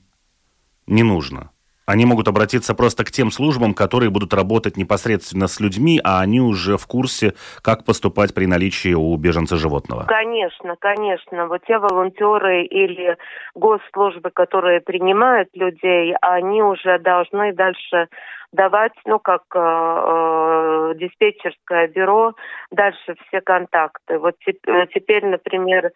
не 0.87 1.05
нужно? 1.05 1.51
Они 1.93 2.07
могут 2.07 2.27
обратиться 2.27 2.75
просто 2.75 3.05
к 3.05 3.11
тем 3.11 3.31
службам, 3.31 3.75
которые 3.75 4.11
будут 4.11 4.33
работать 4.33 4.79
непосредственно 4.79 5.47
с 5.47 5.61
людьми, 5.61 6.01
а 6.03 6.21
они 6.21 6.41
уже 6.41 6.79
в 6.79 6.87
курсе, 6.87 7.35
как 7.61 7.85
поступать 7.85 8.35
при 8.35 8.47
наличии 8.47 8.95
у 8.95 9.15
беженца 9.17 9.57
животного. 9.57 10.05
Конечно, 10.09 10.77
конечно. 10.79 11.47
Вот 11.49 11.61
те 11.67 11.79
волонтеры 11.79 12.65
или 12.65 13.19
госслужбы, 13.55 14.31
которые 14.31 14.81
принимают 14.81 15.51
людей, 15.53 16.15
они 16.23 16.63
уже 16.63 16.99
должны 16.99 17.53
дальше 17.53 18.09
давать, 18.53 18.93
ну, 19.07 19.19
как 19.19 19.43
э, 19.55 19.59
э, 19.59 20.95
диспетчерское 20.97 21.89
бюро, 21.89 22.35
дальше 22.71 23.15
все 23.27 23.41
контакты. 23.41 24.19
Вот 24.19 24.37
э, 24.47 24.87
теперь, 24.95 25.25
например, 25.25 25.87
э, 25.87 25.91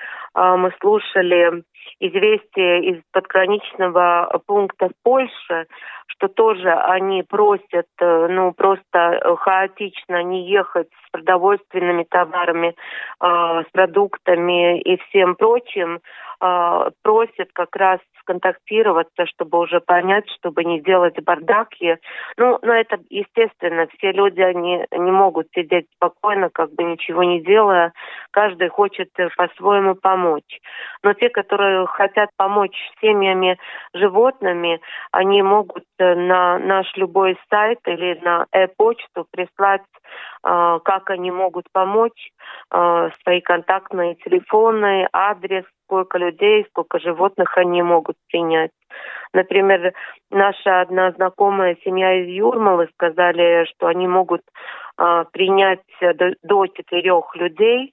мы 0.57 0.73
слушали 0.81 1.65
известие 2.01 2.85
из 2.85 3.03
подграничного 3.13 4.41
пункта 4.47 4.89
в 4.89 4.93
Польше, 5.03 5.67
что 6.07 6.29
тоже 6.29 6.71
они 6.71 7.23
просят, 7.23 7.87
э, 8.01 8.27
ну, 8.29 8.53
просто 8.53 9.21
хаотично 9.39 10.23
не 10.23 10.49
ехать 10.49 10.89
с 11.07 11.11
продовольственными 11.11 12.05
товарами, 12.05 12.69
э, 12.69 13.63
с 13.67 13.71
продуктами 13.73 14.81
и 14.81 14.97
всем 15.09 15.35
прочим, 15.37 16.01
э, 16.40 16.90
просят 17.03 17.51
как 17.53 17.75
раз 17.77 18.01
сконтактироваться, 18.20 19.27
чтобы 19.27 19.59
уже 19.59 19.81
понять, 19.81 20.29
чтобы 20.38 20.64
не 20.64 20.81
делать 20.81 21.22
бардаки. 21.22 21.99
Ну, 22.37 22.59
но 22.62 22.75
это 22.75 22.99
естественно, 23.09 23.87
все 23.96 24.12
люди, 24.12 24.40
они 24.40 24.85
не 24.90 25.11
могут 25.11 25.49
сидеть 25.55 25.87
спокойно, 25.94 26.51
как 26.51 26.72
бы 26.72 26.83
ничего 26.85 27.22
не 27.22 27.40
делая. 27.42 27.92
Каждый 28.33 28.68
хочет 28.68 29.11
э, 29.18 29.29
по-своему 29.37 29.94
помочь. 29.94 30.61
Но 31.03 31.12
те, 31.14 31.29
которые 31.29 31.87
хотят 31.87 32.31
помочь 32.37 32.77
семьями 33.01 33.59
животными, 33.94 34.81
они 35.12 35.42
могут 35.42 35.85
э, 35.99 36.14
на 36.14 36.59
наш 36.59 36.92
любой 36.96 37.38
сайт 37.49 37.79
или 37.87 38.18
на 38.22 38.46
e-почту 38.53 39.27
прислать, 39.31 39.83
как 40.47 41.11
они 41.11 41.33
могут 41.33 41.67
помочь, 41.73 42.31
свои 42.71 43.41
контактные 43.41 44.15
телефоны, 44.17 45.09
адрес, 45.13 45.65
сколько 45.87 46.19
людей, 46.19 46.67
сколько 46.71 46.99
животных 46.99 47.57
они 47.57 47.83
могут 47.83 48.17
принять. 48.31 48.71
Например, 49.33 49.93
наша 50.31 50.81
одна 50.81 51.13
знакомая 51.13 51.77
семья 51.85 52.23
из 52.23 52.29
Юрмалы 52.29 52.89
сказали, 52.95 53.67
что 53.67 53.87
они 53.87 54.07
могут 54.07 54.43
э, 54.99 55.25
принять 55.33 55.81
до, 56.01 56.35
до 56.43 56.67
четырех 56.69 57.35
людей, 57.37 57.93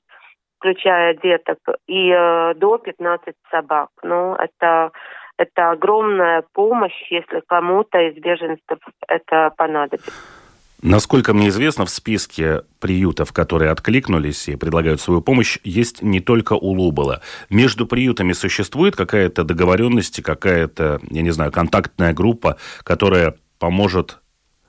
включая 0.57 1.15
деток, 1.15 1.59
и 1.87 2.09
э, 2.09 2.53
до 2.55 2.77
15 2.77 3.35
собак. 3.51 3.89
Ну, 4.03 4.35
это 4.35 4.91
это 5.35 5.71
огромная 5.71 6.43
помощь, 6.53 7.07
если 7.09 7.41
кому-то 7.47 7.99
из 7.99 8.15
беженцев 8.15 8.77
это 9.07 9.51
понадобится. 9.57 10.42
Насколько 10.83 11.33
мне 11.33 11.47
известно, 11.47 11.85
в 11.85 11.89
списке 11.89 12.63
приютов, 12.81 13.31
которые 13.31 13.71
откликнулись 13.71 14.49
и 14.49 14.57
предлагают 14.57 14.99
свою 14.99 15.21
помощь, 15.21 15.57
есть 15.63 16.01
не 16.01 16.19
только 16.19 16.53
Улубала. 16.53 17.21
Между 17.49 17.87
приютами 17.87 18.33
существует 18.33 18.93
какая-то 18.97 19.45
договоренность, 19.45 20.21
какая-то, 20.21 20.99
я 21.09 21.21
не 21.21 21.31
знаю, 21.31 21.53
контактная 21.53 22.13
группа, 22.13 22.57
которая 22.83 23.35
поможет 23.59 24.19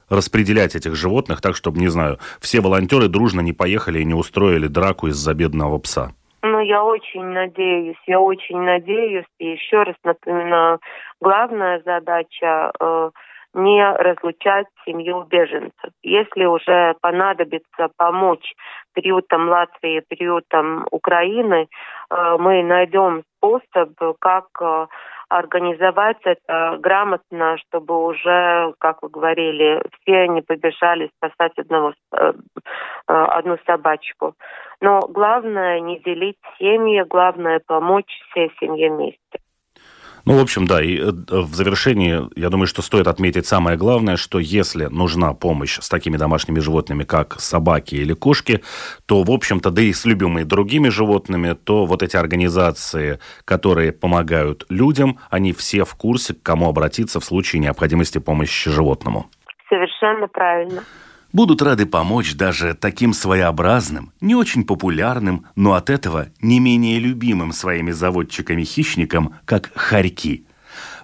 распределять 0.08 0.76
этих 0.76 0.94
животных 0.94 1.40
так, 1.40 1.56
чтобы, 1.56 1.80
не 1.80 1.88
знаю, 1.88 2.20
все 2.40 2.60
волонтеры 2.60 3.08
дружно 3.08 3.40
не 3.40 3.52
поехали 3.52 3.98
и 3.98 4.04
не 4.04 4.14
устроили 4.14 4.68
драку 4.68 5.08
из-за 5.08 5.34
бедного 5.34 5.78
пса. 5.78 6.12
Ну, 6.42 6.60
я 6.60 6.84
очень 6.84 7.24
надеюсь, 7.24 7.96
я 8.06 8.20
очень 8.20 8.60
надеюсь. 8.60 9.26
И 9.40 9.46
еще 9.46 9.82
раз 9.82 9.96
напоминаю, 10.04 10.78
главная 11.20 11.82
задача 11.84 12.70
э, 12.78 13.10
не 13.54 13.84
разлучать 13.96 14.66
семью 14.84 15.24
беженцев. 15.24 15.90
Если 16.02 16.44
уже 16.44 16.94
понадобится 17.00 17.88
помочь 17.96 18.54
приютам 18.92 19.48
Латвии, 19.48 20.02
приютам 20.08 20.86
Украины, 20.90 21.68
э, 22.10 22.36
мы 22.38 22.62
найдем 22.62 23.22
способ, 23.36 23.90
как 24.20 24.46
э, 24.60 24.86
организовать 25.28 26.18
это 26.24 26.78
грамотно, 26.80 27.56
чтобы 27.58 28.06
уже, 28.06 28.74
как 28.78 29.02
вы 29.02 29.08
говорили, 29.08 29.82
все 30.00 30.28
не 30.28 30.42
побежали 30.42 31.10
спасать 31.16 31.58
одного, 31.58 31.94
э, 32.12 32.32
одну 33.06 33.58
собачку. 33.66 34.34
Но 34.80 35.00
главное 35.08 35.80
не 35.80 35.98
делить 36.00 36.38
семьи, 36.58 37.02
главное 37.08 37.60
помочь 37.66 38.20
всей 38.30 38.52
семье 38.60 38.90
вместе. 38.90 39.43
Ну, 40.26 40.38
в 40.38 40.40
общем, 40.40 40.66
да, 40.66 40.82
и 40.82 40.98
э, 40.98 41.10
в 41.10 41.54
завершении, 41.54 42.22
я 42.34 42.48
думаю, 42.48 42.66
что 42.66 42.80
стоит 42.80 43.08
отметить 43.08 43.46
самое 43.46 43.76
главное, 43.76 44.16
что 44.16 44.38
если 44.38 44.86
нужна 44.86 45.34
помощь 45.34 45.78
с 45.78 45.88
такими 45.88 46.16
домашними 46.16 46.60
животными, 46.60 47.04
как 47.04 47.38
собаки 47.40 47.96
или 47.96 48.14
кошки, 48.14 48.62
то, 49.06 49.22
в 49.22 49.30
общем-то, 49.30 49.70
да 49.70 49.82
и 49.82 49.92
с 49.92 50.06
любыми 50.06 50.42
другими 50.42 50.88
животными, 50.88 51.52
то 51.52 51.84
вот 51.84 52.02
эти 52.02 52.16
организации, 52.16 53.18
которые 53.44 53.92
помогают 53.92 54.64
людям, 54.70 55.18
они 55.28 55.52
все 55.52 55.84
в 55.84 55.94
курсе, 55.94 56.32
к 56.32 56.42
кому 56.42 56.70
обратиться 56.70 57.20
в 57.20 57.24
случае 57.24 57.60
необходимости 57.60 58.16
помощи 58.16 58.70
животному. 58.70 59.26
Совершенно 59.68 60.26
правильно 60.28 60.82
будут 61.34 61.60
рады 61.60 61.84
помочь 61.84 62.34
даже 62.34 62.74
таким 62.74 63.12
своеобразным, 63.12 64.12
не 64.22 64.34
очень 64.34 64.64
популярным, 64.64 65.46
но 65.56 65.74
от 65.74 65.90
этого 65.90 66.28
не 66.40 66.60
менее 66.60 66.98
любимым 66.98 67.52
своими 67.52 67.90
заводчиками-хищникам, 67.90 69.34
как 69.44 69.70
хорьки. 69.74 70.46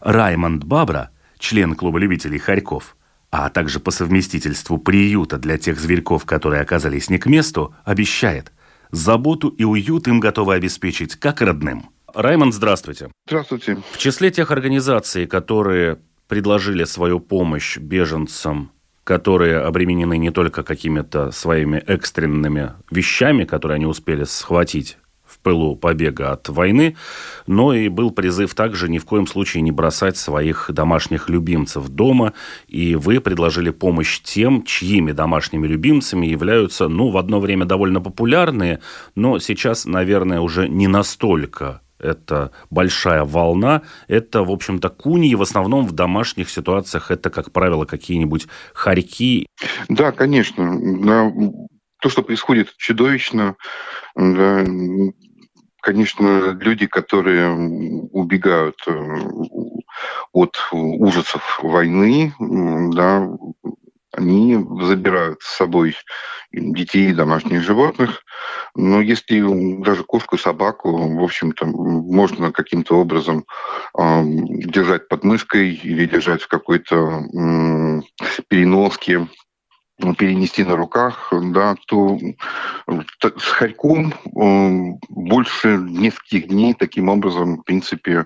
Раймонд 0.01 0.65
Бабра, 0.65 1.11
член 1.39 1.75
клуба 1.75 1.99
любителей 1.99 2.39
хорьков, 2.39 2.97
а 3.31 3.51
также 3.51 3.81
по 3.81 3.91
совместительству 3.91 4.79
приюта 4.79 5.37
для 5.37 5.59
тех 5.59 5.79
зверьков, 5.79 6.25
которые 6.25 6.63
оказались 6.63 7.11
не 7.11 7.19
к 7.19 7.27
месту, 7.27 7.75
обещает, 7.85 8.53
заботу 8.93 9.49
и 9.49 9.65
уют 9.65 10.07
им 10.09 10.21
готовы 10.21 10.55
обеспечить 10.55 11.17
как 11.17 11.43
родным. 11.43 11.91
Раймонд, 12.15 12.55
здравствуйте. 12.55 13.11
Здравствуйте. 13.27 13.79
В 13.93 13.99
числе 13.99 14.31
тех 14.31 14.51
организаций, 14.51 15.27
которые 15.27 15.99
предложили 16.29 16.85
свою 16.85 17.19
помощь 17.19 17.79
беженцам 17.79 18.71
которые 19.11 19.59
обременены 19.59 20.19
не 20.19 20.31
только 20.31 20.63
какими-то 20.63 21.33
своими 21.33 21.79
экстренными 21.79 22.75
вещами, 22.93 23.43
которые 23.43 23.75
они 23.75 23.87
успели 23.87 24.23
схватить 24.23 24.99
пылу 25.43 25.77
побега 25.77 26.33
от 26.33 26.49
войны, 26.49 26.97
но 27.47 27.75
и 27.75 27.89
был 27.89 28.11
призыв 28.11 28.55
также 28.55 28.89
ни 28.89 28.99
в 28.99 29.05
коем 29.05 29.27
случае 29.27 29.63
не 29.63 29.73
бросать 29.73 30.17
своих 30.17 30.71
домашних 30.73 31.29
любимцев 31.29 31.89
дома, 31.89 32.35
и 32.69 32.95
вы 32.95 33.21
предложили 33.21 33.71
помощь 33.71 34.21
тем, 34.21 34.63
чьими 34.63 35.13
домашними 35.13 35.67
любимцами 35.67 36.27
являются, 36.27 36.89
ну, 36.89 37.11
в 37.11 37.17
одно 37.17 37.41
время 37.41 37.65
довольно 37.65 38.01
популярные, 38.01 38.81
но 39.15 39.39
сейчас, 39.39 39.87
наверное, 39.87 40.41
уже 40.41 40.69
не 40.69 40.89
настолько 40.89 41.81
это 42.01 42.51
большая 42.71 43.25
волна, 43.25 43.83
это, 44.09 44.43
в 44.43 44.51
общем-то, 44.51 44.89
куни, 44.89 45.35
в 45.35 45.43
основном 45.43 45.87
в 45.87 45.93
домашних 45.93 46.51
ситуациях 46.51 47.11
это, 47.11 47.31
как 47.31 47.53
правило, 47.53 47.85
какие-нибудь 47.85 48.49
хорьки. 48.75 49.47
Да, 49.89 50.13
конечно. 50.13 51.61
То, 52.01 52.09
что 52.09 52.23
происходит 52.23 52.75
чудовищно, 52.79 53.57
да, 54.17 54.65
конечно, 55.81 56.57
люди, 56.61 56.87
которые 56.87 57.51
убегают 58.13 58.77
э, 58.87 58.93
от 60.33 60.57
ужасов 60.73 61.61
войны, 61.63 62.35
да, 62.39 63.29
они 64.13 64.59
забирают 64.83 65.41
с 65.43 65.57
собой 65.57 65.97
детей 66.53 67.13
домашних 67.13 67.63
животных. 67.63 68.25
Но 68.75 69.01
если 69.01 69.41
даже 69.83 70.05
кошку, 70.05 70.37
собаку, 70.37 70.91
в 70.93 71.23
общем-то, 71.23 71.67
можно 71.67 72.53
каким-то 72.53 72.99
образом 72.99 73.45
э, 73.97 74.23
держать 74.25 75.09
под 75.09 75.25
мышкой 75.25 75.75
или 75.75 76.07
держать 76.07 76.43
в 76.43 76.49
какой-то 76.49 76.97
э, 76.97 78.01
переноске, 78.49 79.29
перенести 80.17 80.65
на 80.65 80.77
руках, 80.77 81.31
да, 81.31 81.77
то 81.87 82.19
с 83.37 83.45
хорьком 83.45 84.15
э, 84.15 84.99
больше 85.11 85.77
нескольких 85.77 86.49
дней 86.49 86.75
таким 86.75 87.11
образом, 87.11 87.59
в 87.59 87.65
принципе, 87.65 88.25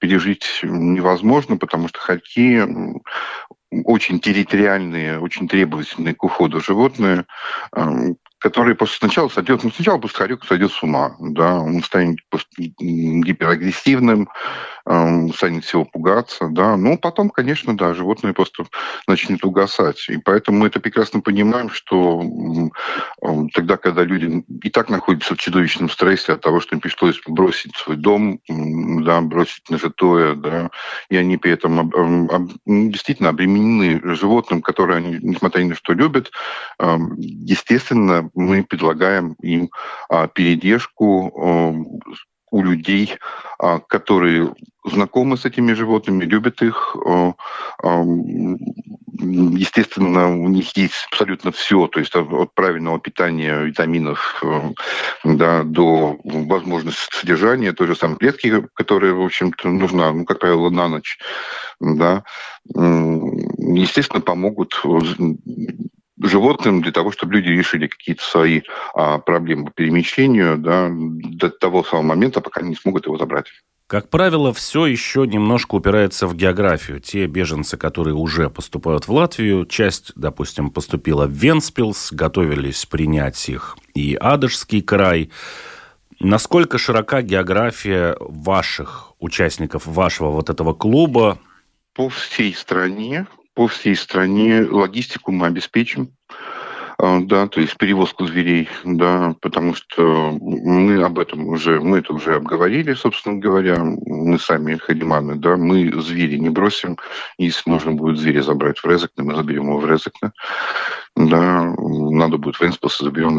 пережить 0.00 0.60
невозможно, 0.62 1.56
потому 1.56 1.88
что 1.88 1.98
хорьки 1.98 2.62
очень 3.84 4.20
территориальные, 4.20 5.18
очень 5.18 5.48
требовательные 5.48 6.14
к 6.14 6.22
уходу 6.24 6.60
животные, 6.60 7.24
э, 7.74 8.14
которые 8.38 8.74
просто 8.74 8.98
сначала 8.98 9.28
сойдет, 9.28 9.64
ну, 9.64 9.70
сначала 9.70 10.00
хорек 10.08 10.44
сойдет 10.44 10.72
с 10.72 10.82
ума, 10.82 11.16
да, 11.18 11.54
он 11.54 11.82
станет 11.82 12.18
гиперагрессивным, 12.58 14.28
станет 14.86 15.64
всего 15.64 15.84
пугаться, 15.84 16.48
да, 16.50 16.76
ну, 16.76 16.98
потом, 16.98 17.30
конечно, 17.30 17.76
да, 17.76 17.94
животное 17.94 18.34
просто 18.34 18.64
начнет 19.06 19.44
угасать, 19.44 20.06
и 20.08 20.18
поэтому 20.18 20.58
мы 20.58 20.66
это 20.66 20.78
прекрасно 20.78 21.20
понимаем, 21.20 21.70
что 21.70 22.22
э, 23.22 23.46
тогда, 23.54 23.78
когда 23.78 24.04
люди 24.04 24.44
и 24.62 24.70
так 24.70 24.90
находятся 24.90 25.34
в 25.34 25.38
чудовищном 25.38 25.88
стрессе 25.88 26.34
от 26.34 26.42
того, 26.42 26.60
что 26.60 26.74
им 26.74 26.80
пришлось 26.80 27.18
бросить 27.26 27.74
свой 27.76 27.96
дом, 27.96 28.40
да, 28.48 29.22
бросить 29.22 29.70
нажитое, 29.70 30.34
да, 30.34 30.70
и 31.08 31.16
они 31.16 31.38
при 31.38 31.52
этом 31.52 31.80
об, 31.80 32.50
действительно 32.66 33.30
обременены 33.30 34.14
животным, 34.14 34.60
которое 34.60 34.98
они, 34.98 35.18
несмотря 35.22 35.62
ни 35.62 35.70
на 35.70 35.76
что, 35.76 35.94
любят, 35.94 36.30
естественно, 37.16 38.28
мы 38.34 38.64
предлагаем 38.64 39.34
им 39.40 39.70
а, 40.08 40.28
передержку 40.28 41.94
у 42.54 42.62
людей, 42.62 43.18
а, 43.58 43.80
которые 43.80 44.54
знакомы 44.84 45.36
с 45.36 45.44
этими 45.44 45.72
животными, 45.72 46.24
любят 46.24 46.62
их. 46.62 46.96
Естественно, 49.18 50.28
у 50.28 50.48
них 50.48 50.76
есть 50.76 51.08
абсолютно 51.10 51.50
все, 51.50 51.86
то 51.88 51.98
есть 51.98 52.14
от 52.14 52.54
правильного 52.54 53.00
питания, 53.00 53.62
витаминов 53.62 54.44
да, 55.24 55.62
до 55.64 56.18
возможности 56.22 57.16
содержания 57.16 57.72
той 57.72 57.86
же 57.86 57.96
самой 57.96 58.18
клетки, 58.18 58.66
которая, 58.74 59.14
в 59.14 59.22
общем-то, 59.22 59.68
нужна, 59.68 60.12
ну, 60.12 60.24
как 60.24 60.38
правило, 60.38 60.70
на 60.70 60.88
ночь. 60.88 61.18
Да. 61.80 62.22
Естественно, 62.74 64.20
помогут 64.20 64.80
животным 66.20 66.82
для 66.82 66.92
того, 66.92 67.10
чтобы 67.10 67.34
люди 67.34 67.48
решили 67.48 67.86
какие-то 67.86 68.22
свои 68.22 68.62
а, 68.94 69.18
проблемы 69.18 69.66
по 69.66 69.72
перемещению 69.72 70.58
да, 70.58 70.88
до 70.90 71.50
того 71.50 71.82
самого 71.82 72.06
момента, 72.06 72.40
пока 72.40 72.60
они 72.60 72.70
не 72.70 72.76
смогут 72.76 73.06
его 73.06 73.18
забрать. 73.18 73.46
Как 73.86 74.08
правило, 74.08 74.52
все 74.54 74.86
еще 74.86 75.26
немножко 75.26 75.74
упирается 75.74 76.26
в 76.26 76.34
географию. 76.34 77.00
Те 77.00 77.26
беженцы, 77.26 77.76
которые 77.76 78.14
уже 78.14 78.48
поступают 78.48 79.06
в 79.06 79.12
Латвию, 79.12 79.66
часть, 79.66 80.12
допустим, 80.16 80.70
поступила 80.70 81.26
в 81.26 81.32
Венспилс, 81.32 82.10
готовились 82.12 82.86
принять 82.86 83.48
их 83.48 83.76
и 83.94 84.16
Адышский 84.18 84.80
край. 84.80 85.30
Насколько 86.18 86.78
широка 86.78 87.20
география 87.20 88.16
ваших 88.20 89.12
участников, 89.18 89.86
вашего 89.86 90.30
вот 90.30 90.48
этого 90.48 90.72
клуба? 90.72 91.38
По 91.92 92.08
всей 92.08 92.54
стране 92.54 93.26
по 93.54 93.66
всей 93.68 93.96
стране. 93.96 94.66
Логистику 94.68 95.32
мы 95.32 95.46
обеспечим, 95.46 96.10
а, 96.98 97.20
да, 97.20 97.48
то 97.48 97.60
есть 97.60 97.76
перевозку 97.76 98.26
зверей, 98.26 98.68
да, 98.84 99.34
потому 99.40 99.74
что 99.74 100.36
мы 100.40 101.02
об 101.02 101.18
этом 101.18 101.48
уже, 101.48 101.80
мы 101.80 101.98
это 101.98 102.12
уже 102.12 102.36
обговорили, 102.36 102.94
собственно 102.94 103.38
говоря, 103.38 103.78
мы 103.80 104.38
сами 104.38 104.76
хадиманы, 104.76 105.34
да, 105.34 105.56
мы 105.56 105.90
звери 106.00 106.36
не 106.36 106.50
бросим, 106.50 106.96
если 107.36 107.68
нужно 107.68 107.92
будет 107.92 108.18
зверя 108.18 108.42
забрать 108.42 108.78
в 108.78 108.86
Резекне, 108.86 109.24
мы 109.24 109.34
заберем 109.34 109.64
его 109.64 109.78
в 109.78 109.90
Резекне, 109.90 110.32
да, 111.16 111.72
надо 111.78 112.38
будет 112.38 112.56
в 112.56 112.62
заберем 113.04 113.36
в 113.36 113.38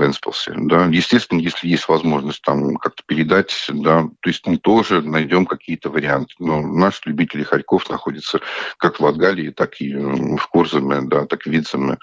да. 0.68 0.86
Естественно, 0.86 1.40
если 1.40 1.68
есть 1.68 1.90
возможность 1.90 2.42
там 2.42 2.78
как-то 2.78 3.04
передать, 3.06 3.54
да, 3.70 4.04
то 4.22 4.30
есть 4.30 4.48
мы 4.48 4.58
тоже 4.58 5.02
найдем 5.02 5.46
какие-то 5.46 5.90
варианты. 5.90 6.34
Но 6.40 6.62
наши 6.62 7.02
любители 7.06 7.44
хорьков 7.44 7.90
находятся 7.90 8.40
как 8.78 9.00
в 9.00 9.04
Латгалии, 9.04 9.50
так 9.50 9.82
и 9.82 9.94
в 9.94 10.48
Курзаме, 10.48 11.02
да, 11.02 11.26
так 11.26 11.46
и 11.46 11.50
в 11.50 11.54
Видзаме, 11.54 11.98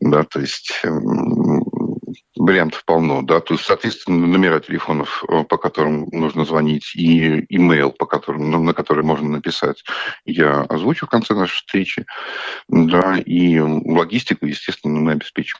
да, 0.00 0.24
то 0.24 0.40
есть 0.40 0.82
вариантов 2.38 2.84
полно, 2.84 3.22
да, 3.22 3.40
то 3.40 3.54
есть, 3.54 3.66
соответственно, 3.66 4.26
номера 4.26 4.60
телефонов, 4.60 5.24
э, 5.28 5.44
по 5.44 5.58
которым 5.58 6.08
нужно 6.12 6.44
звонить, 6.44 6.92
и 6.94 7.44
имейл, 7.48 7.90
по 7.90 8.06
которым, 8.06 8.64
на 8.64 8.72
который 8.72 9.04
можно 9.04 9.28
написать, 9.28 9.84
я 10.24 10.62
озвучу 10.62 11.06
в 11.06 11.10
конце 11.10 11.34
нашей 11.34 11.56
встречи, 11.56 12.06
да, 12.68 13.18
и 13.18 13.58
логистику, 13.58 14.46
естественно, 14.46 15.00
мы 15.00 15.12
обеспечим. 15.12 15.58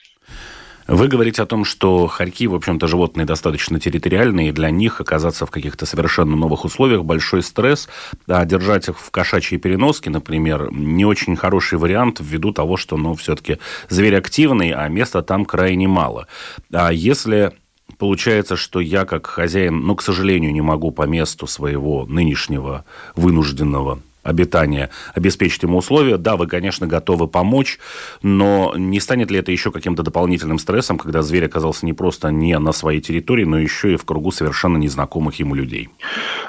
Вы 0.89 1.09
говорите 1.09 1.43
о 1.43 1.47
том, 1.47 1.67
что 1.67 2.07
хорьки, 2.07 2.47
в 2.47 2.55
общем-то, 2.55 2.87
животные 2.87 3.27
достаточно 3.27 3.79
территориальные, 3.79 4.49
и 4.49 4.53
для 4.53 4.71
них 4.71 5.03
оказаться 5.03 5.45
в 5.45 5.51
каких-то 5.51 5.85
совершенно 5.85 6.35
новых 6.35 6.65
условиях 6.65 7.05
большой 7.05 7.43
стресс, 7.43 7.91
а 8.27 8.43
держать 8.47 8.89
их 8.89 8.99
в 8.99 9.11
кошачьей 9.11 9.61
переноске, 9.61 10.09
например, 10.09 10.73
не 10.73 11.05
очень 11.05 11.37
хороший 11.37 11.77
вариант 11.77 12.21
ввиду 12.21 12.53
того, 12.53 12.79
что, 12.79 12.97
ну, 12.97 13.15
все-таки 13.15 13.59
зверь 13.91 14.17
активный, 14.17 14.71
а 14.71 14.89
места 14.89 15.21
там 15.21 15.45
крайне 15.45 15.87
мало. 15.87 16.27
А 16.73 16.91
если 16.91 17.53
получается, 17.99 18.57
что 18.57 18.81
я 18.81 19.05
как 19.05 19.27
хозяин, 19.27 19.81
ну, 19.81 19.95
к 19.95 20.01
сожалению, 20.01 20.55
не 20.55 20.63
могу 20.63 20.91
по 20.91 21.03
месту 21.03 21.47
своего 21.47 22.07
нынешнего 22.07 22.87
вынужденного 23.15 24.01
обитания 24.29 24.91
обеспечить 25.15 25.63
ему 25.63 25.79
условия. 25.79 26.17
Да, 26.17 26.37
вы, 26.37 26.47
конечно, 26.47 26.87
готовы 26.87 27.29
помочь, 27.29 27.79
но 28.23 28.75
не 28.77 29.01
станет 29.01 29.31
ли 29.31 29.39
это 29.39 29.53
еще 29.53 29.73
каким-то 29.73 30.03
дополнительным 30.03 30.59
стрессом, 30.59 30.99
когда 30.99 31.23
зверь 31.23 31.47
оказался 31.47 31.87
не 31.87 31.93
просто 31.93 32.29
не 32.29 32.59
на 32.59 32.73
своей 32.73 33.01
территории, 33.01 33.45
но 33.45 33.59
еще 33.59 33.95
и 33.95 33.97
в 33.97 34.05
кругу 34.05 34.31
совершенно 34.31 34.77
незнакомых 34.77 35.37
ему 35.37 35.55
людей? 35.55 35.89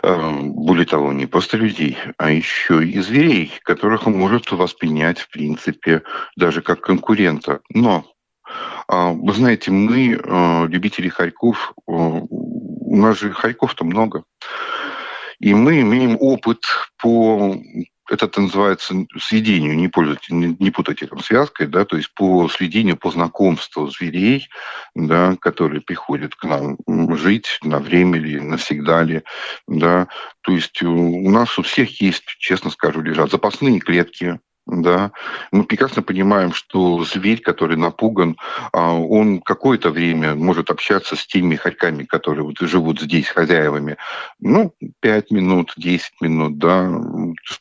Э, 0.04 0.40
более 0.42 0.86
того, 0.86 1.14
не 1.14 1.26
просто 1.26 1.58
людей, 1.58 1.98
а 2.18 2.32
еще 2.32 2.86
и 2.86 3.00
зверей, 3.02 3.52
которых 3.64 4.08
он 4.08 4.14
может 4.14 4.52
воспринять, 4.52 5.20
в 5.20 5.30
принципе, 5.30 6.04
даже 6.36 6.62
как 6.62 6.82
конкурента. 6.82 7.60
Но 7.74 8.06
а, 8.88 9.12
вы 9.12 9.34
знаете, 9.34 9.72
мы, 9.72 10.20
э, 10.22 10.68
любители 10.68 11.10
хорьков, 11.10 11.74
э, 11.88 11.92
у 11.92 12.96
нас 12.96 13.20
же 13.20 13.32
хорьков-то 13.32 13.86
много. 13.86 14.24
И 15.40 15.54
мы 15.54 15.82
имеем 15.82 16.18
опыт 16.20 16.64
по 16.98 17.56
это 18.10 18.42
называется 18.42 19.06
сведению, 19.20 19.76
не, 19.76 19.88
пользуйте, 19.88 20.34
не, 20.34 20.72
путайте 20.72 21.06
там 21.06 21.20
связкой, 21.20 21.68
да, 21.68 21.86
то 21.86 21.96
есть 21.96 22.14
по 22.14 22.48
сведению, 22.50 22.98
по 22.98 23.12
знакомству 23.12 23.88
зверей, 23.90 24.50
да, 24.96 25.36
которые 25.40 25.82
приходят 25.82 26.36
к 26.36 26.44
нам 26.44 26.78
жить 27.16 27.60
на 27.62 27.80
время 27.80 28.18
или 28.18 28.40
навсегда 28.40 29.04
ли, 29.04 29.22
да, 29.68 30.08
то 30.42 30.52
есть 30.52 30.82
у 30.82 31.30
нас 31.30 31.58
у 31.60 31.62
всех 31.62 32.02
есть, 32.02 32.26
честно 32.40 32.72
скажу, 32.72 33.02
лежат 33.02 33.32
запасные 33.32 33.80
клетки, 33.80 34.40
да, 34.70 35.12
мы 35.52 35.64
прекрасно 35.64 36.02
понимаем, 36.02 36.54
что 36.54 37.04
зверь, 37.04 37.42
который 37.42 37.78
напуган, 37.78 38.38
а, 38.72 38.94
он 38.94 39.42
какое-то 39.42 39.90
время 39.90 40.36
может 40.36 40.70
общаться 40.70 41.16
с 41.16 41.26
теми 41.26 41.56
хорьками, 41.56 42.04
которые 42.04 42.44
вот 42.44 42.60
живут 42.60 43.02
здесь, 43.02 43.28
хозяевами, 43.28 43.98
ну, 44.40 44.74
5 45.00 45.32
минут, 45.32 45.74
10 45.78 46.22
минут, 46.22 46.58
да, 46.58 46.90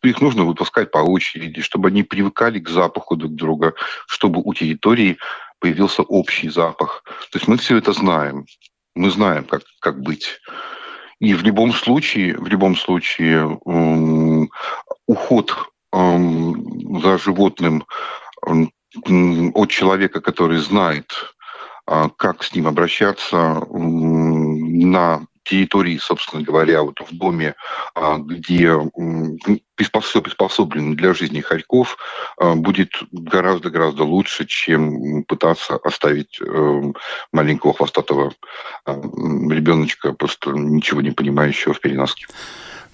их 0.02 0.20
нужно 0.20 0.44
выпускать 0.44 0.90
по 0.90 0.98
очереди, 0.98 1.62
чтобы 1.62 1.88
они 1.88 2.02
привыкали 2.02 2.58
к 2.58 2.68
запаху 2.68 3.16
друг 3.16 3.34
друга, 3.34 3.74
чтобы 4.06 4.42
у 4.44 4.54
территории 4.54 5.18
появился 5.60 6.02
общий 6.02 6.48
запах. 6.48 7.02
То 7.30 7.38
есть 7.38 7.48
мы 7.48 7.56
все 7.56 7.78
это 7.78 7.92
знаем, 7.92 8.46
мы 8.94 9.10
знаем, 9.10 9.44
как, 9.44 9.62
как 9.80 10.00
быть. 10.00 10.40
И 11.20 11.34
в 11.34 11.42
любом 11.42 11.72
случае, 11.72 12.36
в 12.36 12.46
любом 12.46 12.76
случае, 12.76 13.58
уход 15.06 15.68
за 17.00 17.18
животным 17.18 17.84
от 18.42 19.70
человека, 19.70 20.20
который 20.20 20.58
знает, 20.58 21.12
а, 21.86 22.08
как 22.08 22.42
с 22.42 22.54
ним 22.54 22.66
обращаться 22.66 23.62
на 23.70 25.26
территории, 25.48 25.96
собственно 25.96 26.42
говоря, 26.42 26.82
вот 26.82 27.00
в 27.00 27.16
доме, 27.16 27.54
а, 27.94 28.18
где 28.18 28.74
все 30.02 30.22
приспособлено 30.22 30.94
для 30.94 31.14
жизни 31.14 31.40
хорьков, 31.40 31.96
а, 32.38 32.54
будет 32.54 32.90
гораздо-гораздо 33.10 34.04
лучше, 34.04 34.46
чем 34.46 35.24
пытаться 35.24 35.76
оставить 35.76 36.40
эм, 36.40 36.94
маленького 37.32 37.72
хвостатого 37.72 38.32
ребеночка, 38.86 40.12
просто 40.12 40.50
ничего 40.50 41.00
не 41.00 41.10
понимающего 41.10 41.74
в 41.74 41.80
переноске. 41.80 42.26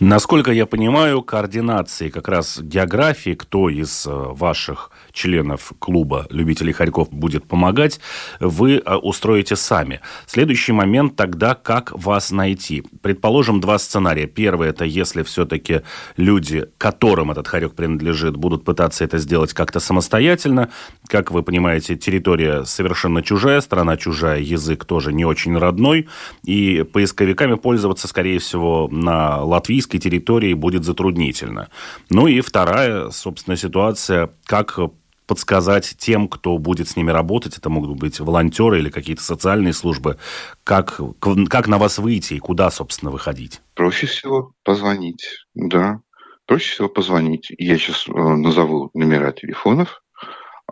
Насколько 0.00 0.50
я 0.50 0.66
понимаю, 0.66 1.22
координации 1.22 2.08
как 2.08 2.26
раз 2.26 2.58
географии, 2.60 3.34
кто 3.34 3.68
из 3.68 4.06
э, 4.06 4.10
ваших 4.10 4.90
членов 5.12 5.72
клуба 5.78 6.26
любителей 6.30 6.72
хорьков 6.72 7.10
будет 7.12 7.46
помогать, 7.46 8.00
вы 8.40 8.82
э, 8.84 8.94
устроите 8.96 9.54
сами. 9.54 10.00
Следующий 10.26 10.72
момент 10.72 11.14
тогда, 11.14 11.54
как 11.54 11.92
вас 11.92 12.32
найти. 12.32 12.82
Предположим, 13.02 13.60
два 13.60 13.78
сценария. 13.78 14.26
Первый– 14.26 14.68
это 14.70 14.84
если 14.84 15.22
все-таки 15.22 15.82
люди, 16.16 16.66
которым 16.76 17.30
этот 17.30 17.46
хорек 17.46 17.74
принадлежит, 17.74 18.36
будут 18.36 18.64
пытаться 18.64 19.04
это 19.04 19.18
сделать 19.18 19.52
как-то 19.52 19.78
самостоятельно. 19.78 20.70
Как 21.06 21.30
вы 21.30 21.44
понимаете, 21.44 21.94
территория 21.94 22.64
совершенно 22.64 23.22
чужая, 23.22 23.60
страна 23.60 23.96
чужая, 23.96 24.40
язык 24.40 24.86
тоже 24.86 25.12
не 25.12 25.24
очень 25.24 25.56
родной, 25.56 26.08
и 26.42 26.82
поисковиками 26.82 27.54
пользоваться, 27.54 28.08
скорее 28.08 28.40
всего, 28.40 28.88
на 28.90 29.44
латвийской 29.84 29.98
территории 29.98 30.54
будет 30.54 30.84
затруднительно. 30.84 31.68
Ну 32.10 32.26
и 32.26 32.40
вторая, 32.40 33.10
собственно, 33.10 33.56
ситуация, 33.56 34.30
как 34.46 34.78
подсказать 35.26 35.94
тем, 35.98 36.28
кто 36.28 36.58
будет 36.58 36.88
с 36.88 36.96
ними 36.96 37.10
работать, 37.10 37.58
это 37.58 37.70
могут 37.70 37.98
быть 37.98 38.20
волонтеры 38.20 38.78
или 38.78 38.90
какие-то 38.90 39.22
социальные 39.22 39.72
службы, 39.72 40.16
как, 40.64 41.00
как 41.48 41.68
на 41.68 41.78
вас 41.78 41.98
выйти 41.98 42.34
и 42.34 42.38
куда, 42.38 42.70
собственно, 42.70 43.10
выходить? 43.10 43.60
Проще 43.74 44.06
всего 44.06 44.52
позвонить, 44.64 45.46
да. 45.54 46.00
Проще 46.46 46.72
всего 46.72 46.88
позвонить. 46.88 47.50
Я 47.58 47.78
сейчас 47.78 48.06
э, 48.06 48.12
назову 48.12 48.90
номера 48.92 49.32
телефонов, 49.32 50.02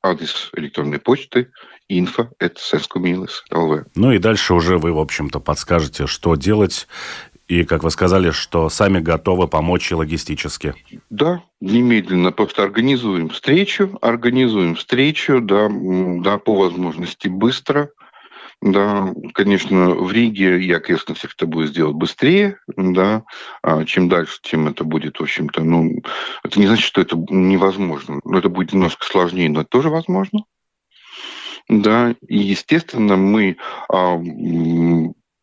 Адрес 0.05 0.49
электронной 0.53 0.99
почты 0.99 1.49
info 1.89 2.27
info.sescomilis.lv. 2.41 3.85
Ну 3.95 4.11
и 4.11 4.17
дальше 4.17 4.53
уже 4.53 4.77
вы, 4.77 4.93
в 4.93 4.99
общем-то, 4.99 5.39
подскажете, 5.39 6.07
что 6.07 6.35
делать 6.35 6.87
и, 7.47 7.63
как 7.63 7.83
вы 7.83 7.91
сказали, 7.91 8.31
что 8.31 8.69
сами 8.69 8.99
готовы 8.99 9.47
помочь 9.47 9.91
и 9.91 9.95
логистически. 9.95 10.73
Да, 11.09 11.43
немедленно 11.61 12.31
просто 12.31 12.63
организуем 12.63 13.29
встречу, 13.29 13.97
организуем 14.01 14.75
встречу, 14.75 15.41
да, 15.41 15.69
да, 15.69 16.37
по 16.37 16.55
возможности 16.55 17.27
быстро. 17.27 17.89
Да, 18.65 19.13
конечно, 19.33 19.89
в 19.89 20.13
Риге 20.13 20.57
я, 20.61 20.79
конечно, 20.79 21.13
всех 21.15 21.33
это 21.33 21.45
будет 21.45 21.71
сделать 21.71 21.95
быстрее, 21.95 22.59
да, 22.77 23.23
а 23.61 23.83
чем 23.83 24.07
дальше, 24.07 24.39
тем 24.41 24.69
это 24.69 24.85
будет, 24.85 25.19
в 25.19 25.23
общем-то, 25.23 25.63
ну, 25.65 26.01
это 26.45 26.61
не 26.61 26.67
значит, 26.67 26.85
что 26.85 27.01
это 27.01 27.17
невозможно, 27.29 28.21
но 28.23 28.37
это 28.37 28.47
будет 28.47 28.71
немножко 28.71 29.05
сложнее, 29.05 29.49
но 29.49 29.61
это 29.61 29.69
тоже 29.69 29.89
возможно. 29.89 30.45
Да, 31.67 32.15
и, 32.25 32.37
естественно, 32.37 33.17
мы 33.17 33.57
а, 33.89 34.17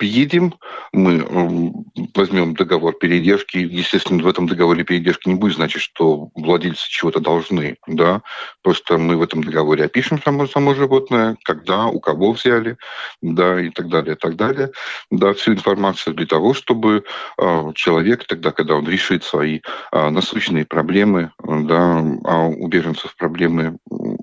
приедем, 0.00 0.54
мы 0.94 1.18
э, 1.18 2.04
возьмем 2.14 2.54
договор 2.54 2.94
передержки. 2.94 3.58
Естественно, 3.58 4.22
в 4.22 4.26
этом 4.26 4.48
договоре 4.48 4.82
передержки 4.82 5.28
не 5.28 5.34
будет 5.34 5.56
значить, 5.56 5.82
что 5.82 6.30
владельцы 6.34 6.88
чего-то 6.88 7.20
должны. 7.20 7.76
Да? 7.86 8.22
Просто 8.62 8.96
мы 8.96 9.18
в 9.18 9.22
этом 9.22 9.44
договоре 9.44 9.84
опишем 9.84 10.18
само, 10.22 10.46
само 10.46 10.74
животное, 10.74 11.36
когда, 11.44 11.86
у 11.86 12.00
кого 12.00 12.32
взяли, 12.32 12.78
да, 13.20 13.60
и 13.60 13.68
так 13.68 13.88
далее, 13.90 14.14
и 14.14 14.18
так 14.18 14.36
далее. 14.36 14.70
Да, 15.10 15.34
всю 15.34 15.52
информацию 15.52 16.14
для 16.14 16.26
того, 16.26 16.54
чтобы 16.54 17.04
э, 17.36 17.72
человек 17.74 18.26
тогда, 18.26 18.52
когда 18.52 18.76
он 18.76 18.88
решит 18.88 19.22
свои 19.22 19.60
э, 19.92 20.08
насущные 20.08 20.64
проблемы, 20.64 21.30
да, 21.44 22.02
а 22.24 22.46
у 22.46 22.68
беженцев 22.68 23.14
проблемы 23.16 23.76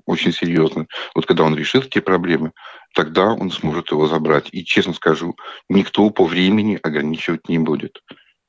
очень 0.06 0.32
серьезные, 0.32 0.88
вот 1.14 1.26
когда 1.26 1.44
он 1.44 1.54
решит 1.54 1.86
эти 1.86 2.00
проблемы, 2.00 2.50
тогда 2.94 3.32
он 3.32 3.50
сможет 3.50 3.90
его 3.90 4.06
забрать. 4.06 4.48
И, 4.52 4.64
честно 4.64 4.92
скажу, 4.92 5.36
никто 5.68 6.08
по 6.10 6.24
времени 6.24 6.78
ограничивать 6.82 7.48
не 7.48 7.58
будет. 7.58 8.02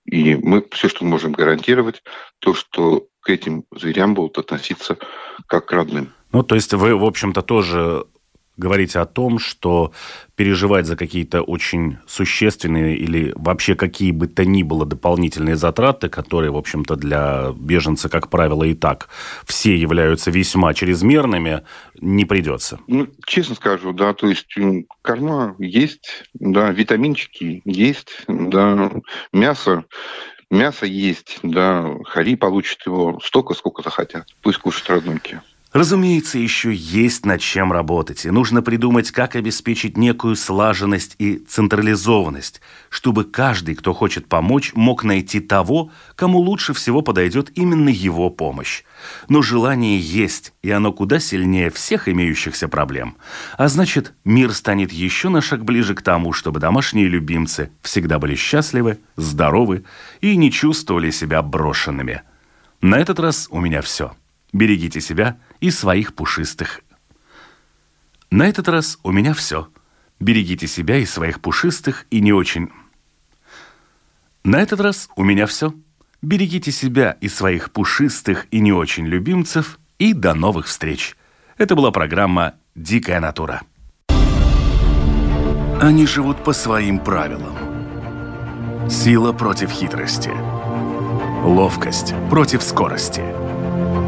И 0.06 0.36
мы 0.36 0.66
все, 0.72 0.90
что 0.90 1.06
можем 1.06 1.34
гарантировать, 1.34 2.02
то, 2.40 2.54
что 2.54 3.08
к 3.22 3.30
этим 3.30 3.66
зверям 3.76 4.14
будут 4.14 4.38
относиться 4.38 4.98
как 5.48 5.68
к 5.68 5.72
родным. 5.72 6.14
Ну, 6.32 6.44
то 6.44 6.56
есть 6.56 6.74
вы, 6.74 6.96
в 6.96 7.04
общем-то, 7.04 7.42
тоже 7.42 8.06
говорите 8.60 9.00
о 9.00 9.06
том, 9.06 9.40
что 9.40 9.92
переживать 10.36 10.86
за 10.86 10.96
какие-то 10.96 11.42
очень 11.42 11.98
существенные 12.06 12.98
или 12.98 13.34
вообще 13.36 13.76
какие 13.76 14.12
бы 14.12 14.28
то 14.28 14.46
ни 14.46 14.64
было 14.64 14.86
дополнительные 14.86 15.56
затраты, 15.56 16.10
которые, 16.10 16.52
в 16.52 16.58
общем-то, 16.58 16.96
для 16.96 17.52
беженца, 17.58 18.10
как 18.10 18.30
правило, 18.30 18.64
и 18.64 18.76
так 18.76 19.10
все 19.46 19.76
являются 19.76 20.30
весьма 20.30 20.74
чрезмерными, 20.74 21.64
не 22.00 22.26
придется. 22.26 22.80
Ну, 22.88 23.08
честно 23.26 23.56
скажу, 23.56 23.94
да, 23.94 24.14
то 24.14 24.28
есть 24.28 24.54
корма 25.02 25.56
есть, 25.58 26.26
да, 26.34 26.72
витаминчики 26.72 27.62
есть, 27.66 28.24
да, 28.28 28.92
мясо 29.34 29.86
Мясо 30.52 30.88
есть, 30.88 31.38
да, 31.44 31.96
хари 32.06 32.36
получат 32.36 32.84
его 32.88 33.20
столько, 33.24 33.54
сколько 33.54 33.84
захотят. 33.84 34.26
Пусть 34.42 34.58
кушают 34.58 34.90
родненькие. 34.90 35.44
Разумеется, 35.80 36.38
еще 36.38 36.74
есть 36.74 37.26
над 37.26 37.40
чем 37.40 37.72
работать, 37.72 38.26
и 38.26 38.32
нужно 38.32 38.62
придумать, 38.62 39.12
как 39.12 39.38
обеспечить 39.38 39.96
некую 39.96 40.36
слаженность 40.36 41.16
и 41.20 41.38
централизованность, 41.38 42.60
чтобы 42.90 43.24
каждый, 43.24 43.76
кто 43.76 43.94
хочет 43.94 44.28
помочь, 44.28 44.74
мог 44.74 45.06
найти 45.06 45.40
того, 45.40 45.90
кому 46.18 46.40
лучше 46.40 46.74
всего 46.74 47.02
подойдет 47.02 47.52
именно 47.56 47.88
его 47.88 48.30
помощь. 48.30 48.84
Но 49.30 49.42
желание 49.42 49.98
есть, 49.98 50.52
и 50.64 50.70
оно 50.70 50.92
куда 50.92 51.18
сильнее 51.18 51.70
всех 51.70 52.10
имеющихся 52.10 52.68
проблем. 52.68 53.16
А 53.58 53.70
значит, 53.70 54.12
мир 54.26 54.54
станет 54.54 54.92
еще 54.92 55.30
на 55.30 55.40
шаг 55.40 55.64
ближе 55.64 55.96
к 55.96 56.02
тому, 56.02 56.34
чтобы 56.34 56.60
домашние 56.60 57.08
любимцы 57.08 57.72
всегда 57.84 58.20
были 58.20 58.36
счастливы, 58.36 59.00
здоровы 59.16 59.86
и 60.20 60.36
не 60.36 60.52
чувствовали 60.52 61.10
себя 61.10 61.42
брошенными. 61.42 62.24
На 62.82 63.00
этот 63.00 63.22
раз 63.22 63.48
у 63.50 63.62
меня 63.62 63.82
все. 63.82 64.12
Берегите 64.52 65.00
себя 65.00 65.38
и 65.62 65.72
своих 65.72 66.14
пушистых. 66.14 66.82
На 68.32 68.48
этот 68.48 68.68
раз 68.68 69.00
у 69.04 69.12
меня 69.12 69.34
все. 69.34 69.70
Берегите 70.20 70.68
себя 70.68 70.98
и 70.98 71.06
своих 71.06 71.42
пушистых 71.42 72.06
и 72.12 72.22
не 72.22 72.34
очень. 72.34 72.70
На 74.44 74.62
этот 74.62 74.80
раз 74.80 75.10
у 75.16 75.24
меня 75.24 75.46
все. 75.46 75.74
Берегите 76.22 76.72
себя 76.72 77.18
и 77.22 77.28
своих 77.28 77.72
пушистых 77.72 78.48
и 78.52 78.60
не 78.60 78.74
очень 78.74 79.06
любимцев. 79.06 79.80
И 79.98 80.14
до 80.14 80.34
новых 80.34 80.68
встреч. 80.68 81.16
Это 81.58 81.76
была 81.76 81.92
программа 81.92 82.56
«Дикая 82.76 83.20
натура». 83.20 83.62
Они 85.82 86.06
живут 86.06 86.44
по 86.44 86.54
своим 86.54 87.00
правилам. 87.00 88.90
Сила 88.90 89.34
против 89.34 89.72
хитрости– 89.72 90.32
ловкость 91.44 92.14
против 92.30 92.62
скорости. 92.64 93.49